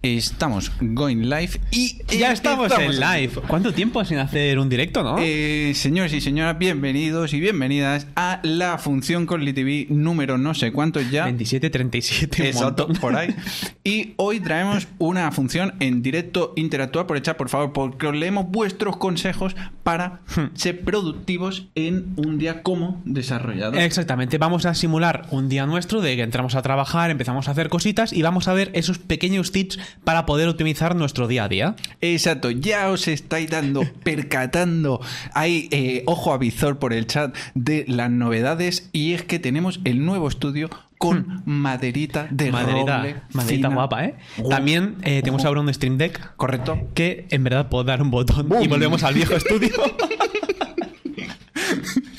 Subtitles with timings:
[0.00, 3.32] Estamos going live y Ya estamos en live.
[3.48, 5.16] ¿Cuánto tiempo sin hacer un directo, no?
[5.18, 10.70] Eh, señores y señoras, bienvenidos y bienvenidas a la función Colly TV número no sé
[10.70, 11.24] cuánto ya.
[11.24, 13.34] 27, 37, un Exacto, por ahí.
[13.82, 18.14] Y hoy traemos una función en directo interactuar por el chat, por favor, porque os
[18.14, 20.54] leemos vuestros consejos para Hmm.
[20.54, 23.78] ser productivos en un día como desarrollador.
[23.78, 27.68] Exactamente, vamos a simular un día nuestro de que entramos a trabajar, empezamos a hacer
[27.70, 31.76] cositas y vamos a ver esos pequeños tips para poder optimizar nuestro día a día.
[32.00, 35.00] Exacto, ya os estáis dando, percatando,
[35.34, 39.80] hay eh, ojo a visor por el chat de las novedades y es que tenemos
[39.84, 42.52] el nuevo estudio con maderita de Hmm.
[42.52, 43.68] Maderita, roble maderita fina.
[43.68, 44.14] guapa, ¿eh?
[44.50, 46.88] También eh, tenemos ahora un Stream Deck Correcto.
[46.94, 49.70] que en verdad puedo dar un botón y volvemos al viejo estudio.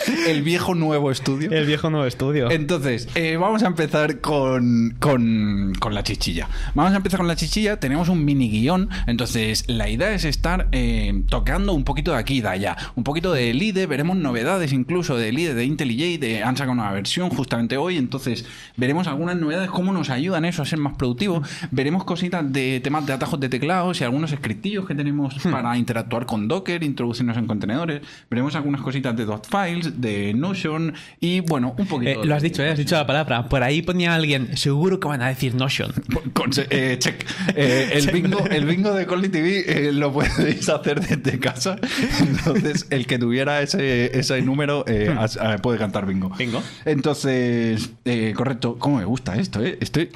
[0.27, 1.51] El viejo nuevo estudio.
[1.51, 2.51] el viejo nuevo estudio.
[2.51, 6.49] Entonces, eh, vamos a empezar con, con, con la chichilla.
[6.75, 7.79] Vamos a empezar con la chichilla.
[7.79, 8.89] Tenemos un mini guion.
[9.07, 12.77] Entonces, la idea es estar eh, tocando un poquito de aquí y de allá.
[12.95, 13.87] Un poquito de LIDE.
[13.87, 16.19] Veremos novedades incluso de LIDE, de IntelliJ.
[16.19, 17.97] De, han sacado una versión justamente hoy.
[17.97, 18.45] Entonces,
[18.77, 21.47] veremos algunas novedades, cómo nos ayudan eso a ser más productivos.
[21.71, 26.25] Veremos cositas de temas de atajos de teclados y algunos scriptillos que tenemos para interactuar
[26.25, 28.01] con Docker, introducirnos en contenedores.
[28.29, 32.23] Veremos algunas cositas de Files, de Notion y bueno, un poquito.
[32.23, 32.69] Eh, lo has dicho, ¿eh?
[32.69, 33.47] has dicho la palabra.
[33.49, 35.91] Por ahí ponía alguien, seguro que van a decir Notion.
[36.33, 37.25] Con- eh, check.
[37.55, 41.77] Eh, el, bingo, el bingo de Colly TV lo podéis hacer desde casa.
[42.19, 45.15] Entonces, el que tuviera ese, ese número eh,
[45.61, 46.29] puede cantar bingo.
[46.37, 46.61] Bingo.
[46.85, 47.91] Entonces,
[48.35, 48.77] correcto.
[48.77, 49.63] ¿Cómo me gusta esto?
[49.63, 49.77] Eh?
[49.81, 50.09] Estoy,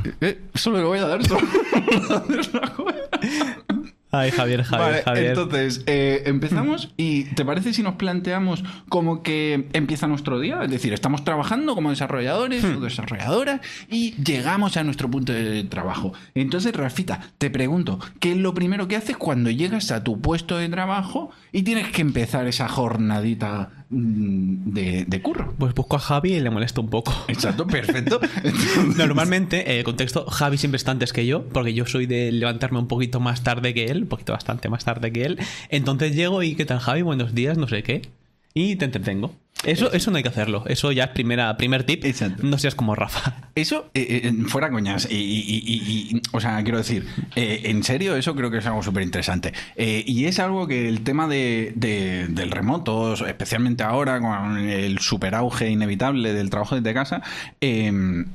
[0.54, 1.24] solo le voy a dar.
[1.26, 1.42] Solo
[4.16, 5.25] Ay, Javier, Javier, Vale, Javier.
[5.30, 10.59] entonces eh, empezamos y ¿te parece si nos planteamos como que empieza nuestro día?
[10.64, 12.78] Es decir, estamos trabajando como desarrolladores Hmm.
[12.78, 16.14] o desarrolladoras y llegamos a nuestro punto de trabajo.
[16.36, 20.58] Entonces, Rafita, te pregunto, ¿qué es lo primero que haces cuando llegas a tu puesto
[20.58, 25.53] de trabajo y tienes que empezar esa jornadita de, de curro?
[25.58, 27.13] Pues busco a Javi y le molesto un poco.
[27.28, 28.19] Exacto, perfecto.
[28.97, 32.88] Normalmente, eh, contexto, Javi siempre está antes que yo, porque yo soy de levantarme un
[32.88, 35.40] poquito más tarde que él, un poquito bastante más tarde que él.
[35.69, 37.02] Entonces llego y ¿qué tal Javi?
[37.02, 38.02] Buenos días, no sé qué.
[38.53, 39.34] Y te entretengo.
[39.66, 40.63] Eso, eso no hay que hacerlo.
[40.68, 42.03] Eso ya es primera, primer tip.
[42.06, 42.44] Exacto.
[42.46, 43.35] No seas como Rafa.
[43.56, 47.84] Eso, eh, eh, fuera coñas, y, y- y- y- o sea, quiero decir, eh, en
[47.84, 49.53] serio, eso creo que es algo súper interesante.
[49.78, 55.35] y es algo que el tema de, de- del remoto, especialmente ahora con el super
[55.35, 57.22] auge inevitable del trabajo desde casa,
[57.62, 57.91] eh,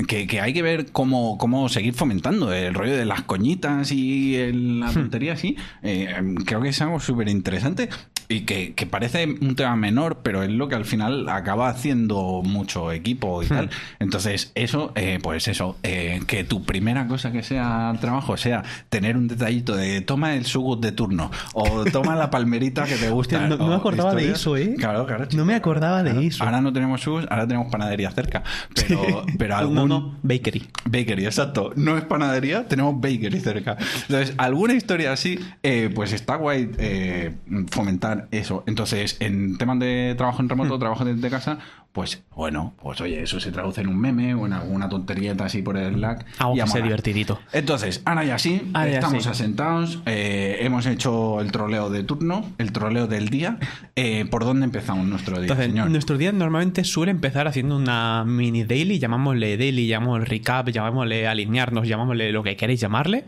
[0.06, 4.37] que, que hay que ver cómo, cómo seguir fomentando el rollo de las coñitas y
[4.37, 5.56] el- la tontería así.
[5.83, 6.15] eh,
[6.47, 7.88] creo que es algo súper interesante.
[8.31, 12.43] Y que, que parece un tema menor, pero es lo que al final acaba haciendo
[12.44, 13.71] mucho equipo y tal.
[14.00, 19.17] Entonces, eso, eh, pues eso, eh, que tu primera cosa que sea trabajo sea tener
[19.17, 23.38] un detallito de toma el sugus de turno o toma la palmerita que te gusta.
[23.49, 24.75] No- no me acordaba de eso, ¿eh?
[24.77, 25.27] Claro, claro.
[25.34, 26.44] No me acordaba de eso.
[26.44, 28.43] Ahora no tenemos sugus, ahora tenemos panadería cerca.
[28.75, 29.75] Pero, pero algún...
[29.75, 30.69] No, no, bakery.
[30.84, 31.72] Bakery, exacto.
[31.77, 33.78] No es panadería, tenemos bakery cerca.
[34.03, 37.34] Entonces, alguna historia así, eh, pues está guay eh,
[37.71, 38.65] fomentar eso.
[38.67, 41.59] Entonces, en temas de trabajo en remoto, trabajo desde casa,
[41.93, 45.62] pues bueno, pues oye, eso se traduce en un meme o en alguna tonterieta así
[45.62, 46.27] por el Slack.
[46.39, 47.41] Algo y a que sea divertidito.
[47.53, 49.29] Entonces, ahora ya sí, Ahora ya estamos sí.
[49.31, 53.59] asentados, eh, hemos hecho el troleo de turno, el troleo del día.
[53.97, 55.91] Eh, ¿Por dónde empezamos nuestro día, Entonces, señor?
[55.91, 61.89] nuestro día normalmente suele empezar haciendo una mini daily, llamámosle daily, llamámosle recap, llamámosle alinearnos,
[61.89, 63.25] llamámosle lo que queréis llamarle.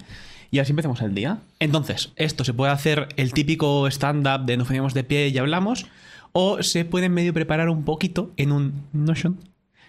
[0.50, 1.38] Y así empezamos el día.
[1.60, 5.86] Entonces, esto se puede hacer el típico stand-up de nos ponemos de pie y hablamos,
[6.32, 9.38] o se puede medio preparar un poquito en un Notion.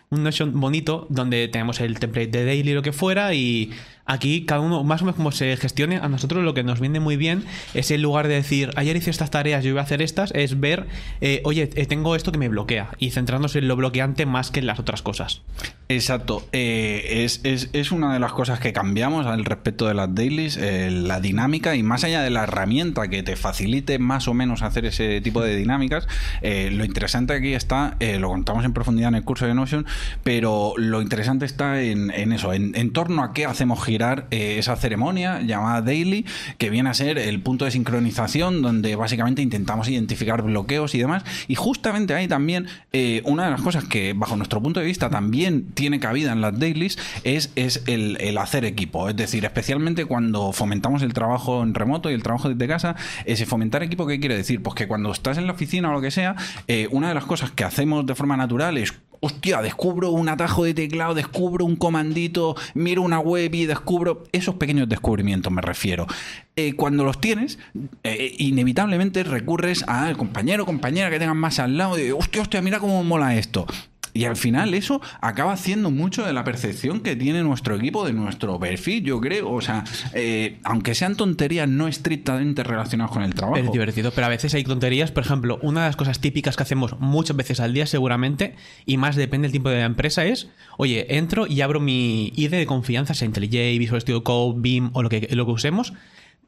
[0.09, 3.71] Un Notion bonito donde tenemos el template de daily, lo que fuera, y
[4.11, 6.99] aquí cada uno, más o menos como se gestione, a nosotros lo que nos viene
[6.99, 10.01] muy bien es en lugar de decir, ayer hice estas tareas, yo voy a hacer
[10.01, 10.87] estas, es ver,
[11.21, 14.59] eh, oye, eh, tengo esto que me bloquea, y centrarnos en lo bloqueante más que
[14.59, 15.41] en las otras cosas.
[15.87, 16.45] Exacto.
[16.51, 20.57] Eh, es, es- es una de las cosas que cambiamos al respecto de las dailies,
[20.57, 24.85] la dinámica y más allá de la herramienta que te facilite más o menos hacer
[24.85, 26.07] ese tipo de dinámicas,
[26.41, 29.85] lo interesante aquí está, lo contamos en profundidad en el curso de Notion,
[30.23, 34.00] pero lo interesante está en, en eso, en, en torno a qué hacemos girar
[34.31, 36.25] eh, esa ceremonia llamada daily,
[36.57, 41.23] que viene a ser el punto de sincronización donde básicamente intentamos identificar bloqueos y demás.
[41.47, 45.09] Y justamente ahí también eh, una de las cosas que bajo nuestro punto de vista
[45.09, 49.07] también tiene cabida en las dailies es, es el, hacer equipo.
[49.09, 52.95] Es decir, especialmente cuando fomentamos el trabajo en remoto y el trabajo desde casa,
[53.25, 54.63] ese fomentar equipo, ¿qué quiere decir?
[54.63, 56.35] Pues que cuando estás en la oficina o lo que sea,
[56.67, 60.65] eh, una de las cosas que hacemos de forma natural es hostia, descubro un atajo
[60.65, 66.07] de teclado, descubro un comandito, miro una web y descubro esos pequeños descubrimientos, me refiero.
[66.55, 67.59] Eh, cuando los tienes,
[68.03, 72.61] eh, inevitablemente recurres al compañero o compañera que tengan más al lado y, hostia, hostia,
[72.61, 73.65] mira cómo mola esto.
[74.13, 78.13] Y al final eso acaba haciendo mucho de la percepción que tiene nuestro equipo de
[78.13, 79.51] nuestro perfil, yo creo.
[79.51, 83.57] O sea, eh, aunque sean tonterías no estrictamente relacionadas con el trabajo.
[83.57, 85.11] Es divertido, pero a veces hay tonterías.
[85.11, 88.55] Por ejemplo, una de las cosas típicas que hacemos muchas veces al día seguramente,
[88.85, 92.51] y más depende del tipo de la empresa, es, oye, entro y abro mi ID
[92.51, 95.93] de confianza, sea IntelliJ, Visual Studio Code, BIM o lo que, lo que usemos,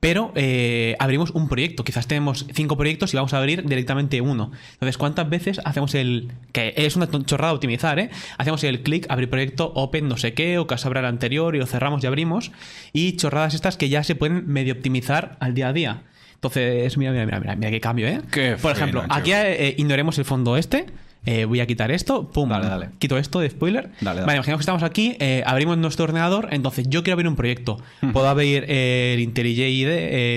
[0.04, 1.86] pero eh, abrimos un proyecto.
[1.86, 4.52] Quizás tenemos cinco proyectos y vamos a abrir directamente uno.
[4.74, 6.30] Entonces, ¿cuántas veces hacemos el.
[6.52, 8.10] que es una chorrada optimizar, ¿eh?
[8.38, 11.60] Hacemos el clic, abrir proyecto, open, no sé qué, o que abra el anterior y
[11.60, 12.52] lo cerramos y abrimos.
[12.92, 16.02] Y chorradas estas que ya se pueden medio optimizar al día a día.
[16.34, 18.20] Entonces, mira, mira, mira, mira, mira qué cambio, ¿eh?
[18.30, 20.88] Qué Por ejemplo, fino, aquí eh, ignoremos el fondo este.
[21.26, 22.90] Eh, voy a quitar esto, pum, Dale, dale.
[23.00, 23.92] quito esto de spoiler.
[24.02, 24.22] Dale.
[24.22, 27.82] Vale, imaginemos que estamos aquí, eh, abrimos nuestro ordenador, entonces yo quiero abrir un proyecto.
[28.12, 29.88] Puedo abrir el IntelliJ,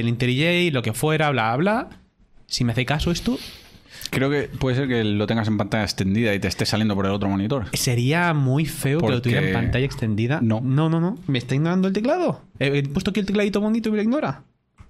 [0.00, 1.88] el IntelliJ, lo que fuera, bla, bla.
[2.46, 3.38] Si me hace caso esto,
[4.10, 7.06] Creo que puede ser que lo tengas en pantalla extendida y te esté saliendo por
[7.06, 7.66] el otro monitor.
[7.72, 10.38] sería muy feo que lo tuviera en pantalla extendida.
[10.42, 10.60] No.
[10.62, 11.18] no, no, no.
[11.26, 12.42] ¿Me está ignorando el teclado?
[12.58, 14.44] He he puesto aquí el tecladito bonito y me lo ignora.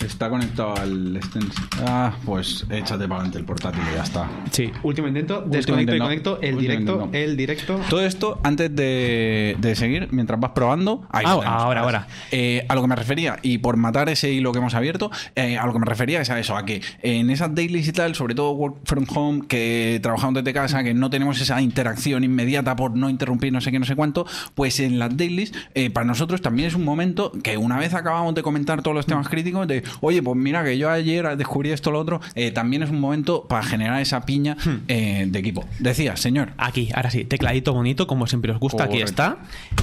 [0.07, 1.65] Está conectado al extensor.
[1.85, 4.29] Ah, pues échate para adelante el portátil y ya está.
[4.53, 6.05] Sí, último intento, Último desconecto y intento.
[6.05, 7.19] conecto, el Último directo, intento.
[7.19, 7.81] el directo.
[7.91, 11.07] Todo esto, antes de, de seguir, mientras vas probando.
[11.11, 11.47] ahí Ah, tenemos.
[11.47, 12.07] ahora, ahora.
[12.31, 15.59] Eh, a lo que me refería, y por matar ese hilo que hemos abierto, eh,
[15.59, 18.15] a lo que me refería es a eso, a que en esas dailies y tal,
[18.15, 22.77] sobre todo work from home, que trabajamos desde casa, que no tenemos esa interacción inmediata
[22.77, 26.07] por no interrumpir no sé qué, no sé cuánto, pues en las dailies, eh, para
[26.07, 29.67] nosotros también es un momento que una vez acabamos de comentar todos los temas críticos,
[29.67, 33.01] de oye, pues mira que yo ayer descubrí esto, lo otro, eh, también es un
[33.01, 34.57] momento para generar esa piña
[34.89, 35.65] eh, de equipo.
[35.79, 36.51] Decía, señor.
[36.59, 39.39] Aquí, ahora sí, tecladito bonito, como siempre os gusta, aquí está.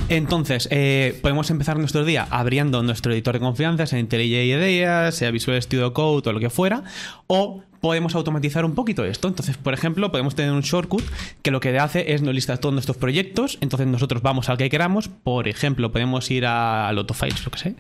[0.10, 5.32] Entonces, eh, podemos empezar nuestro día abriendo nuestro editor de confianza, sea IntelliJ Ideas, sea
[5.32, 6.84] Visual Studio Code o lo que fuera,
[7.28, 9.28] o podemos automatizar un poquito esto.
[9.28, 11.04] Entonces, por ejemplo, podemos tener un shortcut
[11.42, 14.70] que lo que hace es nos lista todos nuestros proyectos, entonces nosotros vamos al que
[14.70, 17.76] queramos, por ejemplo, podemos ir a- al Autofiles, lo que sé,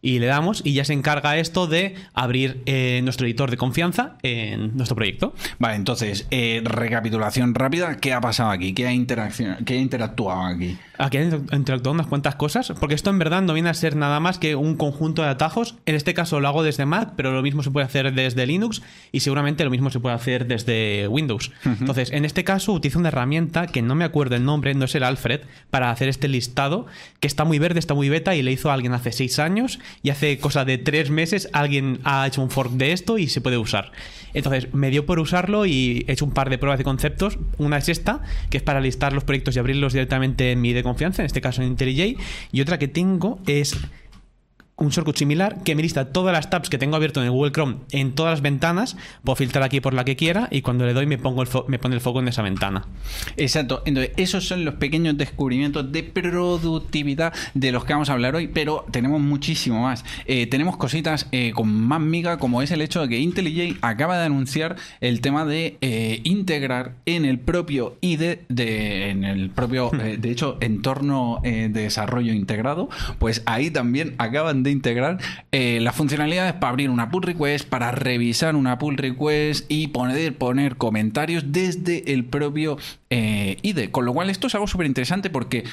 [0.00, 4.16] y le damos y ya se encarga esto de abrir eh, nuestro editor de confianza
[4.22, 5.34] en nuestro proyecto.
[5.58, 7.96] Vale, entonces, eh, recapitulación rápida.
[7.96, 8.74] ¿Qué ha pasado aquí?
[8.74, 8.90] ¿Qué ha,
[9.64, 10.76] qué ha interactuado aquí?
[10.98, 13.96] Aquí han inter- interactuado unas cuantas cosas, porque esto en verdad no viene a ser
[13.96, 15.76] nada más que un conjunto de atajos.
[15.86, 18.82] En este caso lo hago desde Mac, pero lo mismo se puede hacer desde Linux
[19.12, 21.52] y seguramente lo mismo se puede hacer desde Windows.
[21.64, 24.94] Entonces, en este caso utilizo una herramienta que no me acuerdo el nombre, no es
[24.94, 25.40] el Alfred,
[25.70, 26.86] para hacer este listado,
[27.20, 29.78] que está muy verde, está muy beta y le hizo a alguien hace seis años
[30.02, 33.40] y hace cosa de tres meses alguien ha hecho un fork de esto y se
[33.40, 33.92] puede usar.
[34.34, 37.38] Entonces, me dio por usarlo y he hecho un par de pruebas de conceptos.
[37.56, 38.20] Una es esta,
[38.50, 41.40] que es para listar los proyectos y abrirlos directamente en mi de confianza, en este
[41.40, 42.18] caso en IntelliJ.
[42.52, 43.76] Y otra que tengo es
[44.78, 47.52] un shortcut similar que me lista todas las tabs que tengo abierto en el Google
[47.52, 48.96] Chrome en todas las ventanas.
[49.24, 51.78] Puedo filtrar aquí por la que quiera y cuando le doy me, pongo el me
[51.78, 52.86] pone el foco en esa ventana.
[53.36, 53.82] Exacto.
[53.84, 58.48] Entonces, esos son los pequeños descubrimientos de productividad de los que vamos a hablar hoy,
[58.48, 60.04] pero tenemos muchísimo más.
[60.26, 64.18] Eh, tenemos cositas eh, con más miga, como es el hecho de que IntelliJ acaba
[64.18, 69.90] de anunciar el tema de eh, integrar en el propio IDE, de, en el propio,
[70.18, 72.88] de hecho, entorno de desarrollo integrado,
[73.18, 75.18] pues ahí también acaban de integrar
[75.52, 80.36] eh, las funcionalidades para abrir una pull request, para revisar una pull request y poner,
[80.36, 82.78] poner comentarios desde el propio
[83.10, 83.90] eh, IDE.
[83.90, 85.64] Con lo cual esto es algo súper interesante porque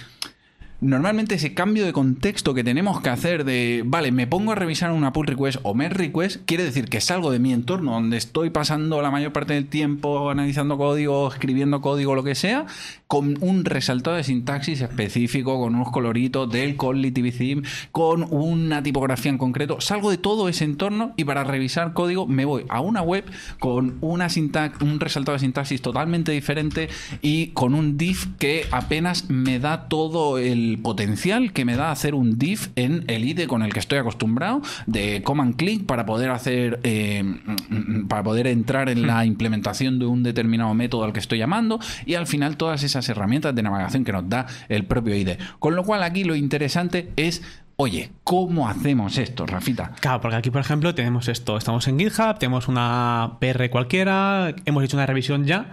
[0.81, 4.91] normalmente ese cambio de contexto que tenemos que hacer de, vale, me pongo a revisar
[4.91, 8.49] una pull request o merge request, quiere decir que salgo de mi entorno donde estoy
[8.49, 12.65] pasando la mayor parte del tiempo analizando código, escribiendo código, lo que sea,
[13.07, 19.31] con un resaltado de sintaxis específico, con unos coloritos del Cognitive Theme, con una tipografía
[19.31, 19.79] en concreto.
[19.79, 23.25] Salgo de todo ese entorno y para revisar código me voy a una web
[23.59, 26.89] con una sintax, un resaltado de sintaxis totalmente diferente
[27.21, 32.15] y con un div que apenas me da todo el potencial que me da hacer
[32.15, 36.29] un div en el IDE con el que estoy acostumbrado de command click para poder
[36.31, 41.19] hacer eh, mm, para poder entrar en la implementación de un determinado método al que
[41.19, 45.15] estoy llamando y al final todas esas herramientas de navegación que nos da el propio
[45.15, 45.37] IDE.
[45.59, 47.41] Con lo cual aquí lo interesante es
[47.77, 49.91] Oye, ¿cómo hacemos esto, Rafita?
[49.99, 51.57] Claro, porque aquí, por ejemplo, tenemos esto.
[51.57, 55.71] Estamos en GitHub, tenemos una PR cualquiera, hemos hecho una revisión ya,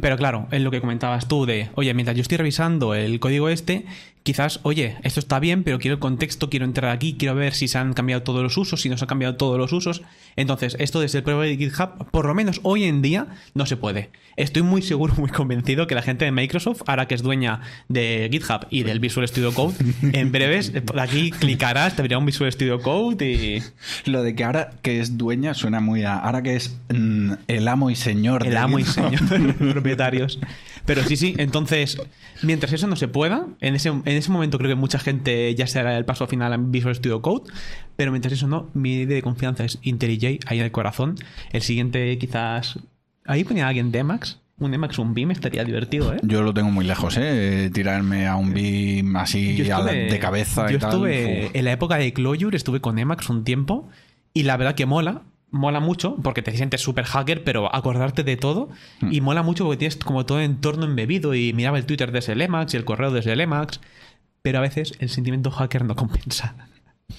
[0.00, 3.48] pero claro, es lo que comentabas tú de, oye, mientras yo estoy revisando el código
[3.48, 3.86] este,
[4.24, 7.68] quizás, oye, esto está bien, pero quiero el contexto, quiero entrar aquí, quiero ver si
[7.68, 10.02] se han cambiado todos los usos, si no se han cambiado todos los usos.
[10.34, 13.76] Entonces, esto desde el propio de GitHub, por lo menos hoy en día, no se
[13.76, 14.10] puede.
[14.36, 18.28] Estoy muy seguro, muy convencido que la gente de Microsoft, ahora que es dueña de
[18.32, 19.76] GitHub y del Visual Studio Code,
[20.12, 23.62] en breves, por aquí clicarás, te abrirá un Visual Studio Code y...
[24.10, 26.16] Lo de que ahora que es dueña suena muy a...
[26.16, 28.46] Ahora que es mm, el amo y señor.
[28.46, 30.38] El de amo y señor propietarios.
[30.86, 31.98] Pero sí, sí, entonces,
[32.42, 35.66] mientras eso no se pueda, en ese, en ese momento creo que mucha gente ya
[35.66, 37.50] se hará el paso final en Visual Studio Code,
[37.96, 41.16] pero mientras eso no, mi idea de confianza es IntelliJ, ahí en el corazón.
[41.52, 42.78] El siguiente quizás...
[43.26, 46.18] Ahí ponía alguien de Emacs, un Emacs, un Beam, estaría divertido, ¿eh?
[46.22, 47.70] Yo lo tengo muy lejos, ¿eh?
[47.72, 50.90] Tirarme a un beam así a la- de cabeza yo y tal.
[50.90, 51.50] estuve Uf.
[51.56, 53.88] en la época de Clojure, estuve con Emacs un tiempo
[54.34, 55.22] y la verdad que mola.
[55.54, 58.70] Mola mucho porque te sientes súper hacker, pero acordarte de todo.
[59.00, 59.12] Hmm.
[59.12, 62.32] Y mola mucho porque tienes como todo el entorno embebido y miraba el Twitter desde
[62.32, 63.80] el Emacs y el correo desde el Emacs.
[64.42, 66.56] Pero a veces el sentimiento hacker no compensa.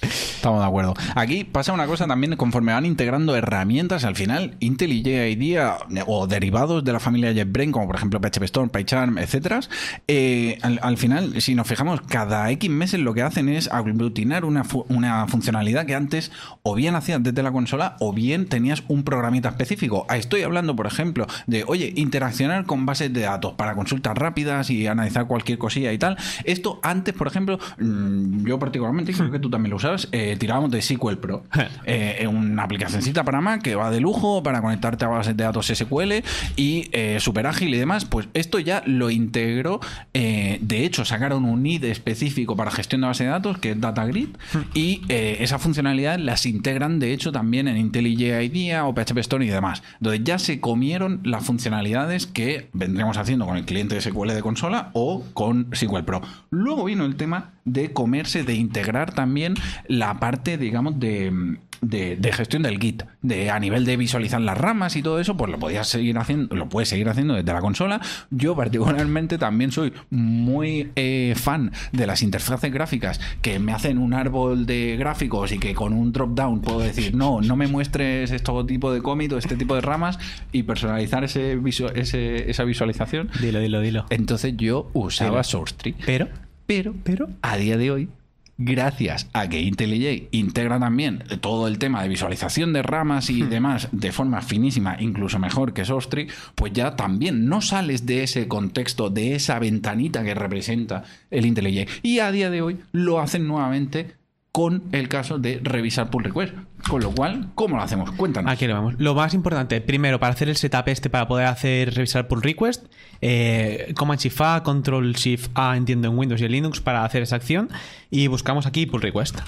[0.01, 0.93] Estamos de acuerdo.
[1.15, 6.27] Aquí pasa una cosa también, conforme van integrando herramientas, al final Intel y IDEA o
[6.27, 9.61] derivados de la familia JetBrains, como por ejemplo PHP Storm, PyCharm, etcétera,
[10.07, 14.45] eh, al, al final, si nos fijamos, cada X meses lo que hacen es aglutinar
[14.45, 19.03] una, una funcionalidad que antes o bien hacías desde la consola o bien tenías un
[19.03, 20.05] programita específico.
[20.09, 24.69] Ah, Estoy hablando, por ejemplo, de, oye, interaccionar con bases de datos para consultas rápidas
[24.69, 26.17] y analizar cualquier cosilla y tal.
[26.43, 30.71] Esto antes, por ejemplo, mm, yo particularmente, creo que tú también lo usabas, eh, tirábamos
[30.71, 31.43] de SQL Pro.
[31.87, 35.67] Eh, una aplicacióncita para Mac que va de lujo para conectarte a bases de datos
[35.67, 36.23] SQL
[36.55, 38.05] y eh, súper ágil y demás.
[38.05, 39.79] Pues esto ya lo integró.
[40.13, 43.81] eh, de hecho, sacaron un ID específico para gestión de base de datos que es
[43.81, 44.29] DataGrid
[44.73, 49.43] y eh, esa funcionalidad las integran de hecho también en IntelliJ IDEA o PHP Storm
[49.43, 49.83] y demás.
[49.99, 54.41] Entonces ya se comieron las funcionalidades que vendríamos haciendo con el cliente de SQL de
[54.41, 56.21] consola o con SQL Pro.
[56.49, 59.55] Luego vino el tema de comerse, de integrar también
[59.87, 63.03] la parte, digamos, de, de- de gestión del Git.
[63.21, 66.55] De, a nivel de visualizar las ramas y todo eso, pues lo podías seguir haciendo,
[66.55, 67.99] lo puedes seguir haciendo desde la consola.
[68.29, 74.13] Yo particularmente también soy muy eh, fan de las interfaces gráficas que me hacen un
[74.13, 78.31] árbol de gráficos y que con un drop down puedo decir, no, no me muestres
[78.31, 80.19] este tipo de cómic o este tipo de ramas
[80.51, 83.29] y personalizar ese, visu- ese- esa visualización.
[83.41, 84.05] Dilo, dilo, dilo.
[84.11, 85.95] Entonces yo usaba SourceTree.
[86.05, 86.27] Pero,
[86.67, 88.09] Pero, pero, a día de hoy,
[88.57, 93.89] gracias a que IntelliJ integra también todo el tema de visualización de ramas y demás
[93.91, 99.09] de forma finísima, incluso mejor que SourceTree, pues ya también no sales de ese contexto,
[99.09, 101.87] de esa ventanita que representa el IntelliJ.
[102.03, 104.15] Y a día de hoy lo hacen nuevamente
[104.55, 106.53] con el caso de revisar pull request.
[106.87, 108.09] Con lo cual, ¿cómo lo hacemos?
[108.11, 108.49] Cuéntanos.
[108.49, 108.93] Aquí lo vamos.
[108.99, 112.85] Lo más importante, primero, para hacer el setup este, para poder hacer revisar pull request,
[113.19, 117.21] eh, Command Shift A, Control Shift A, entiendo en Windows y en Linux para hacer
[117.21, 117.67] esa acción.
[118.09, 119.41] Y buscamos aquí pull request.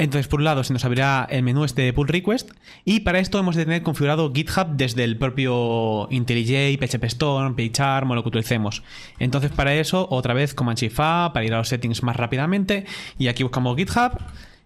[0.00, 2.52] Entonces, por un lado, se nos abrirá el menú este de pull request.
[2.86, 8.10] Y para esto hemos de tener configurado GitHub desde el propio IntelliJ, PHP Storm, PyCharm
[8.10, 8.82] o lo que utilicemos.
[9.18, 12.86] Entonces, para eso, otra vez Command Shift para ir a los settings más rápidamente.
[13.18, 14.12] Y aquí buscamos GitHub.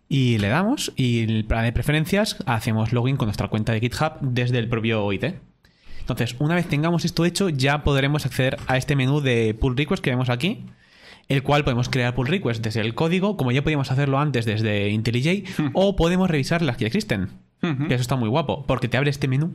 [0.08, 4.12] Y le damos y el plan de preferencias hacemos login con nuestra cuenta de GitHub
[4.20, 5.34] desde el propio ID.
[5.98, 10.04] Entonces, una vez tengamos esto hecho, ya podremos acceder a este menú de pull request
[10.04, 10.64] que vemos aquí,
[11.28, 14.90] el cual podemos crear pull request desde el código, como ya podíamos hacerlo antes desde
[14.90, 17.28] IntelliJ, o podemos revisar las que ya existen.
[17.60, 19.54] Que eso está muy guapo, porque te abre este menú.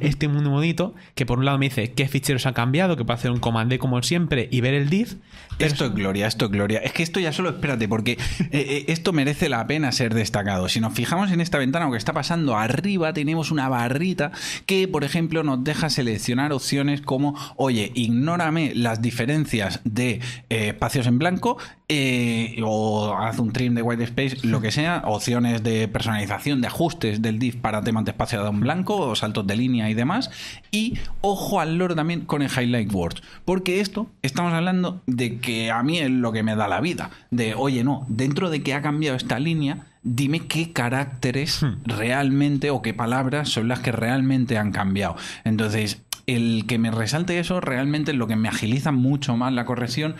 [0.00, 3.16] Este menú bonito que por un lado me dice qué ficheros han cambiado, que puedo
[3.16, 5.18] hacer un command D como siempre y ver el div.
[5.58, 6.78] Esto es gloria, esto es gloria.
[6.80, 8.18] Es que esto ya solo espérate, porque eh,
[8.52, 10.68] eh, esto merece la pena ser destacado.
[10.68, 14.32] Si nos fijamos en esta ventana, lo que está pasando arriba, tenemos una barrita
[14.66, 21.06] que, por ejemplo, nos deja seleccionar opciones como, oye, ignórame las diferencias de eh, espacios
[21.06, 21.58] en blanco
[21.92, 26.68] eh, o haz un trim de white space, lo que sea, opciones de personalización, de
[26.68, 30.30] ajustes del div para temas de espacio en blanco o saltos de línea y demás.
[30.70, 35.72] Y ojo al loro también con el highlight words, porque esto estamos hablando de que
[35.72, 38.74] a mí es lo que me da la vida, de oye, no, dentro de que
[38.74, 44.58] ha cambiado esta línea, dime qué caracteres realmente o qué palabras son las que realmente
[44.58, 45.16] han cambiado.
[45.42, 49.64] Entonces, el que me resalte eso realmente es lo que me agiliza mucho más la
[49.64, 50.14] corrección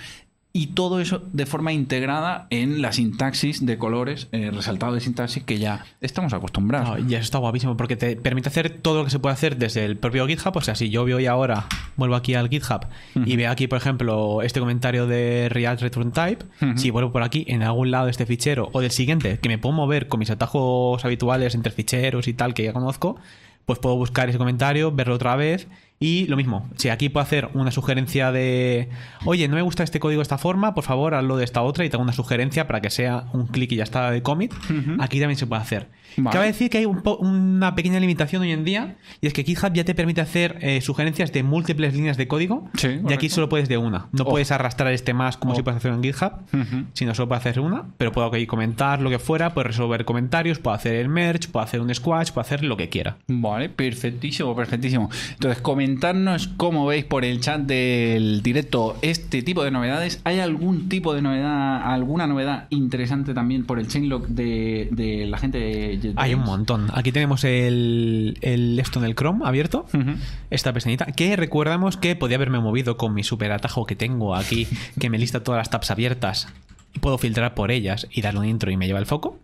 [0.53, 5.45] y todo eso de forma integrada en la sintaxis de colores, eh, resaltado de sintaxis
[5.45, 6.99] que ya estamos acostumbrados.
[6.99, 9.57] No, y eso está guapísimo porque te permite hacer todo lo que se puede hacer
[9.59, 10.57] desde el propio GitHub.
[10.57, 11.67] O sea, si yo voy ahora,
[11.97, 16.45] vuelvo aquí al GitHub y veo aquí, por ejemplo, este comentario de React Return Type,
[16.77, 19.59] si vuelvo por aquí en algún lado de este fichero o del siguiente, que me
[19.59, 23.17] puedo mover con mis atajos habituales entre ficheros y tal que ya conozco,
[23.67, 25.69] pues puedo buscar ese comentario, verlo otra vez
[26.03, 28.89] Y lo mismo, si aquí puedo hacer una sugerencia de,
[29.27, 31.85] oye, no me gusta este código de esta forma, por favor, hazlo de esta otra
[31.85, 34.55] y te hago una sugerencia para que sea un clic y ya está de commit,
[34.99, 35.89] aquí también se puede hacer.
[36.17, 36.33] Vale.
[36.35, 39.73] Cabe decir que hay un una pequeña limitación hoy en día y es que GitHub
[39.75, 43.49] ya te permite hacer eh, sugerencias de múltiples líneas de código Sí, y aquí solo
[43.51, 44.09] puedes de una.
[44.13, 44.31] No Oh.
[44.31, 45.57] puedes arrastrar este más como Oh.
[45.57, 46.33] si puedes hacer en GitHub,
[46.95, 50.59] sino solo puedo hacer una, pero puedo aquí comentar lo que fuera, puedo resolver comentarios,
[50.59, 53.19] puedo hacer el merge, puedo hacer un squash, puedo hacer lo que quiera.
[53.29, 55.11] Vale, perfectísimo, perfectísimo.
[55.35, 60.21] Entonces, comentarnos cómo veis por el chat del directo este tipo de novedades.
[60.23, 65.39] ¿Hay algún tipo de novedad, alguna novedad interesante también por el chainlock de, de la
[65.39, 66.19] gente de JetBrains?
[66.19, 66.87] Hay un montón.
[66.95, 69.87] Aquí tenemos el, el esto en el Chrome abierto.
[70.51, 71.07] Esta pestañita.
[71.07, 74.69] Que recuerdamos que podía haberme movido con mi super atajo que tengo aquí,
[75.01, 76.47] que me lista todas las tabs abiertas.
[76.95, 79.39] Y puedo filtrar por ellas y darle un intro y me lleva el foco.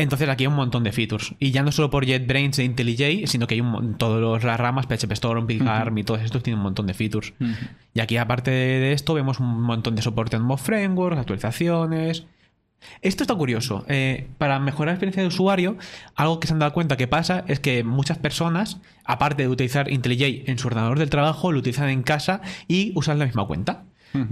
[0.00, 1.34] Entonces aquí hay un montón de features.
[1.40, 4.86] Y ya no solo por JetBrains e IntelliJ, sino que hay un todas las ramas,
[4.86, 7.34] PHP Storm, PyCharm y todos estos tienen un montón de features.
[7.94, 12.26] Y aquí aparte de esto vemos un montón de soporte en Mob Framework, actualizaciones.
[13.02, 13.84] Esto está curioso.
[13.88, 15.76] Eh, para mejorar la experiencia de usuario,
[16.14, 19.90] algo que se han dado cuenta que pasa es que muchas personas, aparte de utilizar
[19.90, 23.82] IntelliJ en su ordenador del trabajo, lo utilizan en casa y usan la misma cuenta.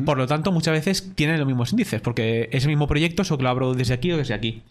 [0.05, 3.39] Por lo tanto, muchas veces tienen los mismos índices, porque es el mismo proyecto, solo
[3.39, 4.63] que lo abro desde aquí o desde aquí.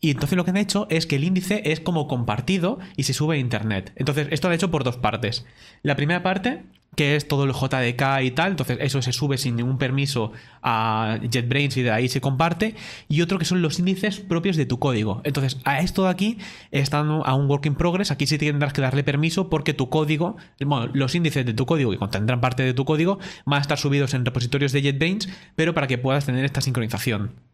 [0.00, 3.14] Y entonces lo que han hecho es que el índice es como compartido y se
[3.14, 3.92] sube a internet.
[3.96, 5.44] Entonces, esto lo han hecho por dos partes.
[5.82, 6.62] La primera parte,
[6.94, 11.18] que es todo el JDK y tal, entonces eso se sube sin ningún permiso a
[11.30, 12.76] JetBrains y de ahí se comparte.
[13.08, 15.20] Y otro que son los índices propios de tu código.
[15.24, 16.38] Entonces, a esto de aquí
[16.70, 18.12] están a un work in progress.
[18.12, 21.90] Aquí sí tendrás que darle permiso porque tu código, bueno, los índices de tu código
[21.90, 25.74] que contendrán parte de tu código van a estar subidos en repositorios de JetBrains, pero
[25.74, 27.47] para que puedas tener esta sincronización.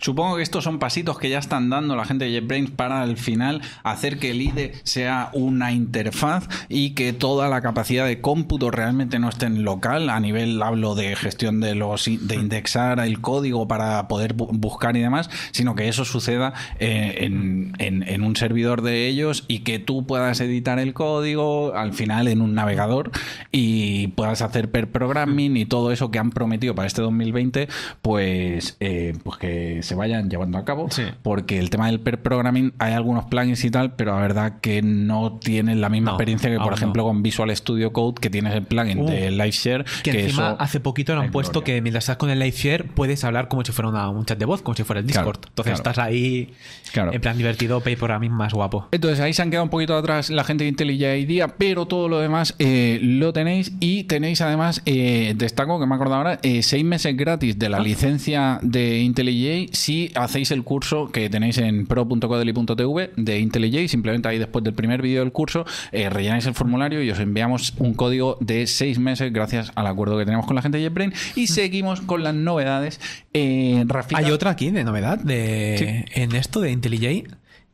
[0.00, 3.18] Supongo que estos son pasitos que ya están dando la gente de JetBrains para al
[3.18, 8.70] final hacer que el IDE sea una interfaz y que toda la capacidad de cómputo
[8.70, 10.08] realmente no esté en local.
[10.08, 14.96] A nivel, hablo de gestión de los de indexar el código para poder bu- buscar
[14.96, 19.60] y demás, sino que eso suceda eh, en, en- en un servidor de ellos y
[19.60, 23.10] que tú puedas editar el código al final en un navegador
[23.52, 27.68] y puedas hacer per programming y todo eso que han prometido para este 2020,
[28.00, 30.88] pues, eh, pues que se vayan llevando a cabo.
[30.90, 31.02] Sí.
[31.22, 34.82] Porque el tema del per programming hay algunos plugins y tal, pero la verdad que
[34.82, 37.08] no tienen la misma No, experiencia que, por ejemplo, no.
[37.08, 39.84] con Visual Studio Code, que tienes el plugin Uh, de LiveShare.
[40.02, 41.74] Que, encima eso- hace poquito lo han puesto gloria.
[41.76, 44.38] que mientras estás con el live share puedes hablar como si fuera una- un chat
[44.38, 45.48] de voz, como si fuera el Claro, Discord.
[45.48, 45.90] Entonces claro.
[45.90, 46.52] estás ahí
[46.92, 47.12] Claro.
[47.12, 48.88] en plan divertido, pay programming más guapo.
[48.92, 52.08] Entonces ahí se han quedado un poquito atrás la gente de IntelliJ IDEA, pero todo
[52.08, 56.62] lo demás eh, lo tenéis y tenéis además, eh, destaco que me acuerdo ahora, eh,
[56.62, 61.86] seis meses gratis de la licencia de IntelliJ si hacéis el curso que tenéis en
[61.86, 67.02] pro.codely.tv de IntelliJ, simplemente ahí después del primer vídeo del curso eh, rellenáis el formulario
[67.02, 70.62] y os enviamos un código de seis meses gracias al acuerdo que tenemos con la
[70.62, 73.00] gente de JetBrains y seguimos con las novedades.
[73.32, 77.24] Eh, Rafita, Hay otra aquí de novedad de en esto de IntelliJ.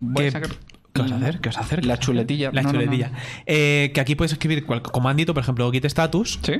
[0.00, 0.50] Voy a que- sacar-
[0.92, 1.40] ¿Qué vas a hacer?
[1.40, 1.84] ¿Qué vas a hacer?
[1.84, 2.50] La chuletilla.
[2.52, 2.84] La No, no, no.
[2.84, 3.10] chuletilla.
[3.46, 6.38] Eh, que aquí puedes escribir cual comandito, por ejemplo, git status.
[6.42, 6.52] Sí.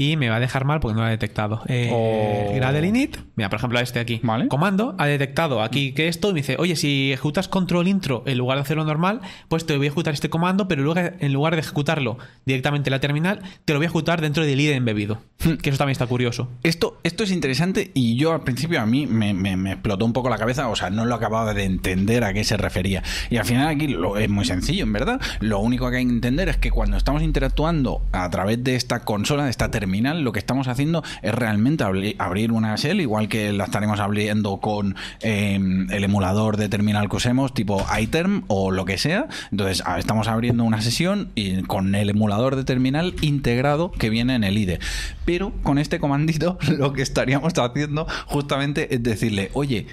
[0.00, 1.62] Y me va a dejar mal porque no lo ha detectado.
[1.66, 2.52] Eh, Oh.
[2.54, 3.16] Gradle init.
[3.34, 4.20] Mira, por ejemplo, este aquí.
[4.22, 4.46] Vale.
[4.46, 8.38] Comando ha detectado aquí que esto y me dice, oye, si ejecutas control intro en
[8.38, 11.54] lugar de hacerlo normal, pues te voy a ejecutar este comando, pero luego en lugar
[11.54, 15.18] de ejecutarlo directamente en la terminal, te lo voy a ejecutar dentro del IDE embebido.
[15.44, 15.54] Hmm.
[15.56, 16.48] que eso también está curioso.
[16.62, 20.12] Esto, esto es interesante y yo al principio a mí me, me- me explotó un
[20.12, 23.02] poco la cabeza, o sea, no lo acababa de entender a qué se refería.
[23.30, 25.20] Y al final aquí lo, es muy sencillo, en verdad.
[25.40, 29.04] Lo único que hay que entender es que cuando estamos interactuando a través de esta
[29.04, 33.28] consola, de esta terminal, lo que estamos haciendo es realmente abri- abrir una shell, igual
[33.28, 35.54] que la estaremos abriendo con eh,
[35.90, 39.26] el emulador de terminal que usemos, tipo iTerm o lo que sea.
[39.50, 44.44] Entonces, estamos abriendo una sesión y con el emulador de terminal integrado que viene en
[44.44, 44.78] el IDE.
[45.24, 49.86] Pero con este comandito lo que estaríamos haciendo justamente es decirle, oye,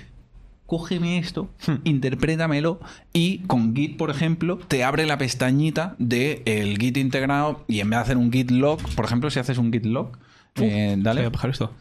[0.65, 1.49] cógeme esto,
[1.83, 2.79] interprétamelo
[3.13, 7.89] y con Git, por ejemplo, te abre la pestañita del el Git integrado y en
[7.89, 10.17] vez de hacer un Git log, por ejemplo, si haces un Git log,
[10.55, 11.21] eh, dale.
[11.21, 11.71] Voy a bajar esto.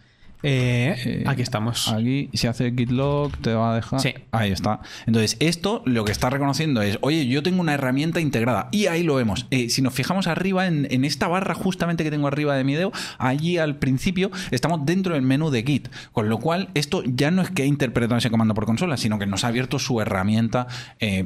[0.44, 1.88] Eh, Eh, aquí estamos.
[1.88, 4.00] Aquí, si hace git log, te va a dejar.
[4.00, 4.14] Sí.
[4.30, 4.80] Ahí está.
[5.06, 8.68] Entonces, esto lo que está reconociendo es, oye, yo tengo una herramienta integrada.
[8.70, 9.46] Y ahí lo vemos.
[9.50, 12.74] Eh, si nos fijamos arriba, en, en esta barra justamente que tengo arriba de mi
[12.74, 15.88] dedo, allí al principio estamos dentro del menú de Git.
[16.12, 19.18] Con lo cual, esto ya no es que ha interpretado ese comando por consola, sino
[19.18, 20.66] que nos ha abierto su herramienta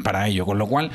[0.04, 0.46] para ello.
[0.46, 0.90] Con lo cual,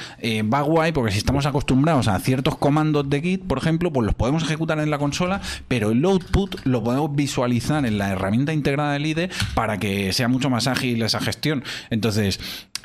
[0.51, 4.15] va guay porque si estamos acostumbrados a ciertos comandos de Git, por ejemplo, pues los
[4.15, 8.93] podemos ejecutar en la consola, pero el output lo podemos visualizar en la herramienta integrada
[8.93, 11.63] del IDE para que sea mucho más ágil esa gestión.
[11.89, 12.39] Entonces,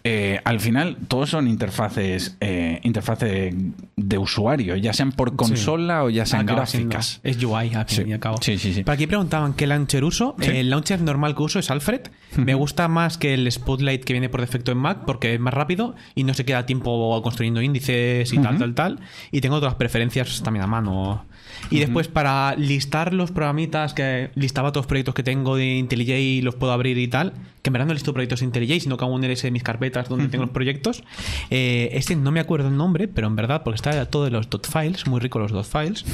[0.05, 3.55] eh, al final, todos son interfaces, eh, interfaces
[3.97, 7.21] de usuario, ya sean por consola o ya sean Acaba siendo- gráficas.
[7.25, 8.11] Es UI, al fin Sí.
[8.11, 8.37] y al cabo.
[8.41, 8.85] Sí, sí, sí.
[8.85, 10.37] Para aquí preguntaban qué launcher uso.
[10.41, 10.51] Sí.
[10.51, 12.03] El launcher normal que uso es Alfred.
[12.37, 15.53] Me gusta más que el Spotlight que viene por defecto en Mac porque es más
[15.53, 19.01] rápido y no se queda tiempo construyendo índices y tal, tal, tal.
[19.33, 21.27] Y tengo otras preferencias también a mano.
[21.71, 26.43] Y después para listar los programitas que listaba todos los proyectos que tengo de IntelliJ
[26.43, 29.05] los puedo abrir y tal, que en verdad no listo proyectos de IntelliJ, sino que
[29.05, 31.03] hago un LS de mis carpetas donde tengo los proyectos.
[31.51, 34.51] Eh, este no me acuerdo el nombre, pero en verdad, porque está todo de los
[34.51, 36.05] dot files, muy rico los dot files,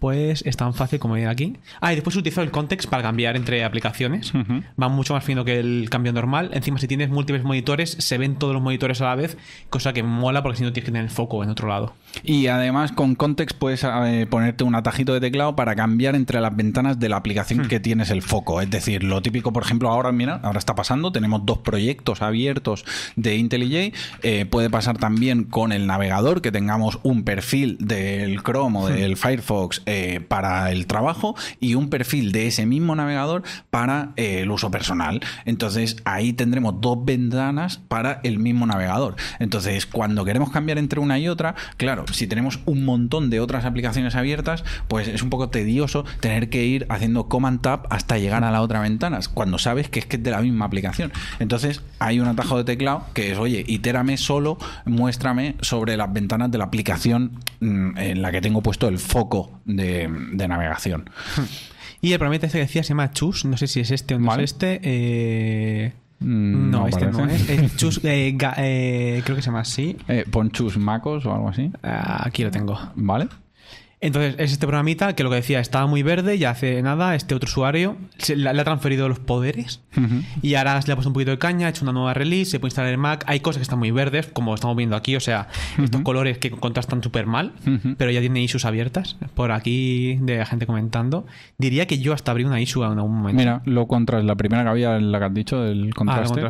[0.00, 1.56] pues es tan fácil como ir aquí.
[1.80, 4.32] Ah, y después utilizo el context para cambiar entre aplicaciones.
[4.80, 6.50] Va mucho más fino que el cambio normal.
[6.52, 9.36] Encima, si tienes múltiples monitores, se ven todos los monitores a la vez,
[9.68, 11.94] cosa que mola porque si no tienes que tener el foco en otro lado.
[12.22, 16.54] Y además con Context puedes eh, ponerte un atajito de teclado para cambiar entre las
[16.54, 18.60] ventanas de la aplicación que tienes el foco.
[18.60, 22.84] Es decir, lo típico, por ejemplo, ahora, mira, ahora está pasando, tenemos dos proyectos abiertos
[23.14, 23.94] de IntelliJ.
[24.22, 29.16] Eh, puede pasar también con el navegador, que tengamos un perfil del Chrome o del
[29.16, 34.50] Firefox eh, para el trabajo y un perfil de ese mismo navegador para eh, el
[34.50, 35.20] uso personal.
[35.44, 39.14] Entonces ahí tendremos dos ventanas para el mismo navegador.
[39.38, 43.64] Entonces cuando queremos cambiar entre una y otra, claro, si tenemos un montón de otras
[43.64, 48.42] aplicaciones abiertas, pues es un poco tedioso tener que ir haciendo command tab hasta llegar
[48.42, 50.79] a la otra ventana, cuando sabes que es que es de la misma aplicación.
[51.38, 56.50] Entonces hay un atajo de teclado que es, oye, itérame solo, muéstrame sobre las ventanas
[56.50, 61.08] de la aplicación mm, en la que tengo puesto el foco de, de navegación.
[62.02, 64.18] Y el programita este que decía se llama Chus, no sé si es este o
[64.18, 64.44] no Vale.
[64.44, 64.80] es este.
[64.82, 67.48] eh, Mm, no, no este no es.
[67.48, 69.96] Es Chus, eh, ga- eh, creo que se llama así.
[70.30, 71.70] Pon chus macos o algo así.
[71.82, 72.78] Ah, aquí lo tengo.
[72.94, 73.26] ¿Vale?
[74.02, 77.34] Entonces, es este programita que lo que decía, estaba muy verde y hace nada, este
[77.34, 79.82] otro usuario se- le, le ha transferido los poderes
[80.40, 82.60] y ahora le ha puesto un poquito de caña, ha hecho una nueva release, se
[82.60, 83.24] puede instalar en Mac.
[83.26, 86.50] Hay cosas que están muy verdes, como estamos viendo aquí, o sea, estos colores que
[86.50, 87.52] contrastan súper mal,
[87.98, 91.26] pero ya tiene issues abiertas por aquí de gente comentando.
[91.58, 93.40] Diría que yo hasta abrí una issue en algún momento.
[93.40, 96.40] Mira, lo contras, la primera que había, la que has dicho, del Ah, contraste.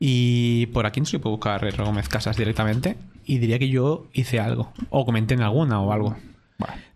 [0.00, 1.84] Y por aquí no se puede buscar R.
[1.84, 2.96] Gómez Casas directamente.
[3.24, 4.72] Y diría que yo hice algo.
[4.90, 6.16] O comenté en alguna o algo.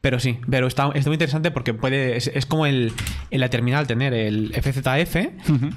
[0.00, 2.16] Pero sí, pero está, está muy interesante porque puede.
[2.16, 2.92] Es, es como el,
[3.30, 5.16] en la terminal tener el FZF,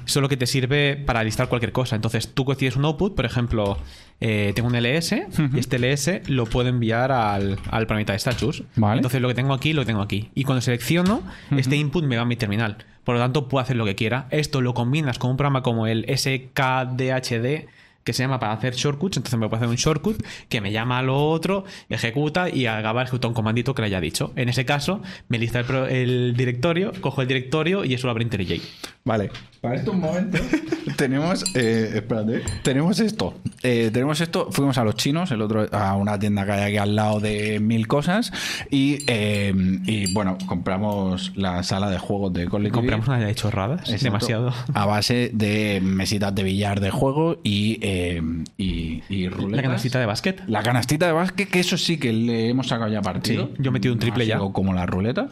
[0.04, 1.96] solo que te sirve para listar cualquier cosa.
[1.96, 3.78] Entonces tú decides un output, por ejemplo,
[4.20, 5.12] eh, tengo un LS
[5.54, 8.62] y este LS lo puedo enviar al, al programita de Status.
[8.76, 8.98] Vale.
[8.98, 10.30] Entonces lo que tengo aquí lo tengo aquí.
[10.34, 11.22] Y cuando selecciono,
[11.56, 12.84] este input me va a mi terminal.
[13.04, 14.28] Por lo tanto, puedo hacer lo que quiera.
[14.30, 17.66] Esto lo combinas con un programa como el SKDHD
[18.04, 20.98] que se llama para hacer shortcuts, entonces me puede hacer un shortcut que me llama
[20.98, 24.32] a lo otro, ejecuta y acaba ejecutar un comandito que le haya dicho.
[24.36, 28.24] En ese caso, me lista el, el directorio, cojo el directorio y eso lo abre
[28.24, 28.62] IntelliJ.
[29.04, 29.30] Vale,
[29.60, 30.40] para estos momentos
[30.96, 33.34] tenemos, eh, espérate, tenemos esto.
[33.62, 36.76] Eh, tenemos esto, fuimos a los chinos, el otro a una tienda que hay aquí
[36.78, 38.32] al lado de mil cosas
[38.70, 39.52] y, eh,
[39.84, 42.70] y bueno, compramos la sala de juegos de Call.
[42.70, 44.04] Compramos una de chorradas, Exacto.
[44.04, 44.54] demasiado.
[44.72, 48.22] A base de mesitas de billar de juego y, eh,
[48.56, 49.56] y, y ruletas.
[49.56, 50.42] La canastita de básquet.
[50.46, 53.50] La canastita de básquet, que eso sí que le hemos sacado ya partido.
[53.56, 54.38] Sí, yo he metido un triple ha ya.
[54.38, 55.28] Como la ruleta.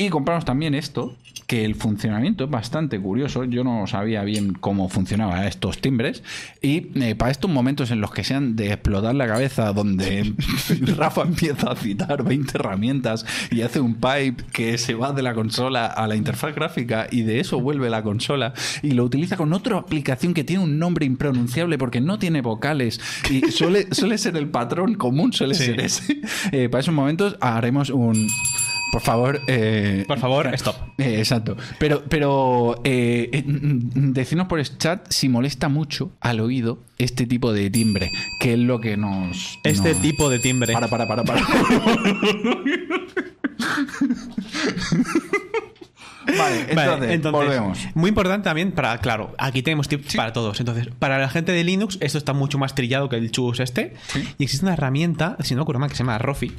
[0.00, 1.16] Y compramos también esto,
[1.48, 3.42] que el funcionamiento es bastante curioso.
[3.42, 6.22] Yo no sabía bien cómo funcionaban estos timbres.
[6.62, 10.34] Y eh, para estos momentos en los que sean de explotar la cabeza, donde
[10.96, 15.34] Rafa empieza a citar 20 herramientas y hace un pipe que se va de la
[15.34, 19.52] consola a la interfaz gráfica y de eso vuelve la consola y lo utiliza con
[19.52, 24.36] otra aplicación que tiene un nombre impronunciable porque no tiene vocales y suele, suele ser
[24.36, 25.64] el patrón común, suele Sí.
[25.64, 26.20] ser ese.
[26.52, 28.28] Eh, para esos momentos haremos un...
[28.92, 30.76] Por favor, eh, Por favor, stop.
[30.98, 31.56] eh, exacto.
[31.78, 37.52] Pero, pero eh, eh, decidnos por el chat si molesta mucho al oído este tipo
[37.52, 39.58] de timbre, que es lo que nos.
[39.64, 40.72] Este nos- tipo de timbre.
[40.72, 41.40] Para, para, para, para.
[46.26, 47.78] vale, entonces, Vale, entonces, volvemos.
[47.94, 50.58] Muy importante también para, claro, aquí tenemos tips para todos.
[50.60, 53.94] Entonces, para la gente de Linux, esto está mucho más trillado que el chus este.
[54.08, 54.26] Sí.
[54.38, 56.52] Y existe una herramienta, si no me acuerdo mal, que se llama Rofi.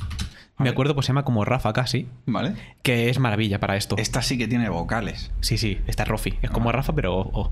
[0.60, 2.54] Me acuerdo, pues se llama como Rafa casi, Vale.
[2.84, 3.96] que es maravilla para esto.
[3.98, 5.32] Esta sí que tiene vocales.
[5.42, 6.34] Sí, sí, está Rofi.
[6.42, 7.52] Es como Rafa, pero.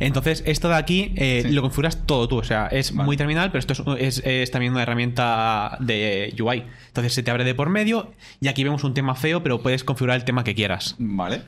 [0.00, 1.52] Entonces, esto de aquí eh, Sí.
[1.52, 2.36] lo configuras todo tú.
[2.38, 3.04] O sea, es Vale.
[3.06, 6.64] muy terminal, pero esto es, es- es también una herramienta de UI.
[6.88, 9.84] Entonces se te abre de por medio y aquí vemos un tema feo, pero puedes
[9.84, 10.96] configurar el tema que quieras.
[10.98, 11.42] Vale.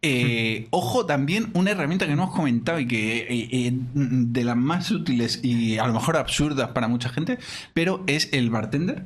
[0.00, 4.56] Eh, ojo, también una herramienta que no hemos comentado y que eh, eh, de las
[4.56, 7.38] más útiles y a lo mejor absurdas para mucha gente,
[7.74, 9.04] pero es el bartender.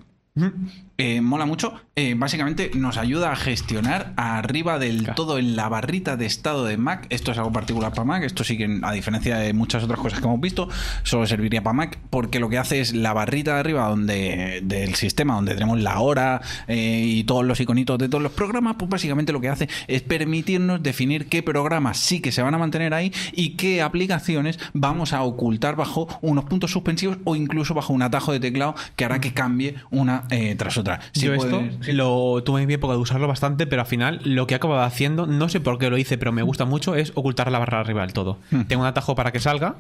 [0.99, 1.75] Eh, mola mucho.
[1.95, 5.15] Eh, básicamente nos ayuda a gestionar arriba del Claro.
[5.15, 7.07] todo en la barrita de estado de Mac.
[7.11, 8.23] Esto es algo particular para Mac.
[8.23, 10.69] Esto sí que, a diferencia de muchas otras cosas que hemos visto,
[11.03, 14.95] solo serviría para Mac porque lo que hace es la barrita de arriba donde del
[14.95, 18.91] sistema, donde tenemos la hora eh, y todos los iconitos de todos los programas, pues
[18.91, 22.95] básicamente lo que hace es permitirnos definir qué programas sí que se van a mantener
[22.95, 28.03] ahí y qué aplicaciones vamos a ocultar bajo unos puntos suspensivos o incluso bajo un
[28.03, 30.25] atajo de teclado que hará que cambie una
[30.57, 30.86] tras otra.
[31.13, 34.55] Si Yo esto lo tuve mi época de usarlo bastante, pero al final lo que
[34.55, 37.51] he acabado haciendo, no sé por qué lo hice, pero me gusta mucho, es ocultar
[37.51, 38.39] la barra arriba del todo.
[38.51, 38.63] Hmm.
[38.63, 39.77] Tengo un atajo para que salga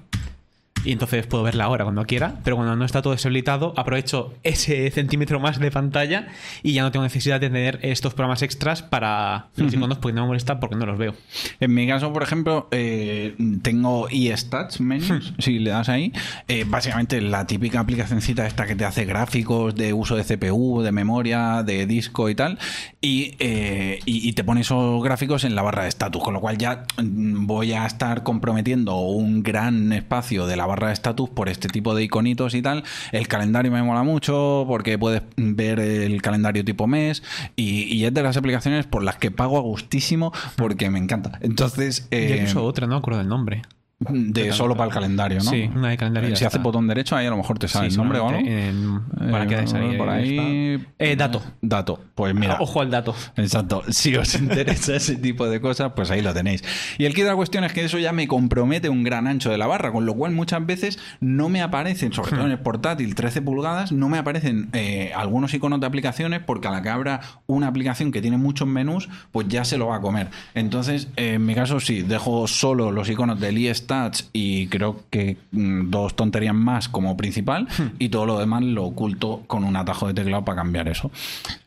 [0.86, 4.90] y entonces puedo verla ahora cuando quiera, pero cuando no está todo deshabilitado, aprovecho ese
[4.90, 6.28] centímetro más de pantalla
[6.62, 10.22] y ya no tengo necesidad de tener estos programas extras para los iconos porque no
[10.22, 11.14] me molesta porque no los veo.
[11.60, 16.12] En mi caso, por ejemplo, eh, tengo eStats menus, si le das ahí,
[16.48, 20.92] eh, básicamente la típica aplicacioncita esta que te hace gráficos de uso de CPU, de
[20.92, 22.58] memoria, de disco y tal,
[23.00, 26.40] y, eh, y- y te pone esos gráficos en la barra de estatus, con lo
[26.40, 31.48] cual ya mm, voy a estar comprometiendo un gran espacio de la barra estatus por
[31.48, 32.84] este tipo de iconitos y tal.
[33.12, 37.22] El calendario me mola mucho porque puedes ver el calendario tipo mes
[37.56, 41.38] y, y es de las aplicaciones por las que pago a gustísimo porque me encanta.
[41.40, 43.62] Entonces, Yo eh, uso otra, no me acuerdo del nombre.
[43.98, 45.50] De solo para el calendario, ¿no?
[45.50, 46.28] Sí, una de calendario.
[46.30, 48.28] y Si hace botón derecho, ahí a lo mejor te sale Sí, el nombre o
[48.28, 48.40] algo.
[48.46, 50.84] en- para Eh, que salir por ahí.
[50.98, 51.42] Eh, dato.
[51.62, 51.98] Dato.
[52.14, 52.56] Pues mira.
[52.60, 53.14] Ojo al dato.
[53.36, 53.82] Exacto.
[53.90, 56.62] Si os interesa ese tipo de cosas, pues ahí lo tenéis.
[56.98, 59.50] Y el kit de la cuestión es que eso ya me compromete un gran ancho
[59.50, 62.58] de la barra, con lo cual muchas veces no me aparecen, sobre todo en el
[62.58, 66.90] portátil 13 pulgadas, no me aparecen eh, algunos iconos de aplicaciones porque a la que
[66.90, 70.28] abra una aplicación que tiene muchos menús, pues ya se lo va a comer.
[70.54, 73.56] Entonces, eh, en mi caso sí, dejo solo los iconos del
[73.86, 77.68] eStats y creo que mm, dos tonterías más como principal
[77.98, 81.10] y todo lo demás lo oculto con un atajo de teclado para cambiar eso.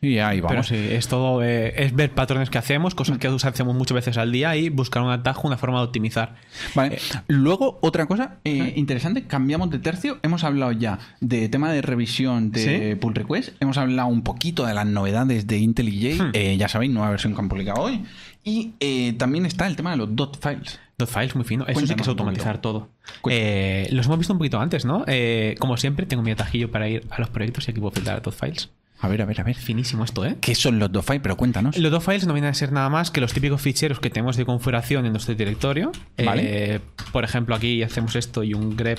[0.00, 0.68] Y ahí Pero vamos.
[0.68, 4.32] sí, es todo, eh, es ver patrones que hacemos, cosas que hacemos muchas veces al
[4.32, 6.36] día y buscar un atajo, una forma de optimizar.
[6.74, 6.98] Vale.
[7.28, 10.18] Luego, otra cosa eh, interesante, cambiamos de tercio.
[10.22, 12.94] Hemos hablado ya de tema de revisión de Sí.
[13.00, 13.50] pull request.
[13.60, 16.30] Hemos hablado un poquito de las novedades de IntelliJ.
[16.34, 18.04] Eh, ya sabéis, nueva versión que han publicado hoy.
[18.44, 20.78] Y eh, también está el tema de los dot files.
[21.06, 21.66] Files muy fino.
[21.66, 22.88] Eso sí que es automatizar todo.
[23.28, 25.04] Eh, los hemos visto un poquito antes, ¿no?
[25.06, 28.22] Eh, como siempre, tengo mi atajillo para ir a los proyectos y aquí puedo filtrar
[28.22, 28.70] dot files.
[29.02, 29.56] A ver, a ver, a ver.
[29.56, 30.36] Finísimo esto, ¿eh?
[30.40, 31.22] ¿Qué son los files?
[31.22, 31.76] Pero cuéntanos.
[31.78, 34.36] Los dot files no vienen a ser nada más que los típicos ficheros que tenemos
[34.36, 35.90] de configuración en nuestro directorio.
[36.22, 36.74] Vale.
[36.74, 36.80] Eh,
[37.12, 38.98] por ejemplo, aquí hacemos esto y un grep,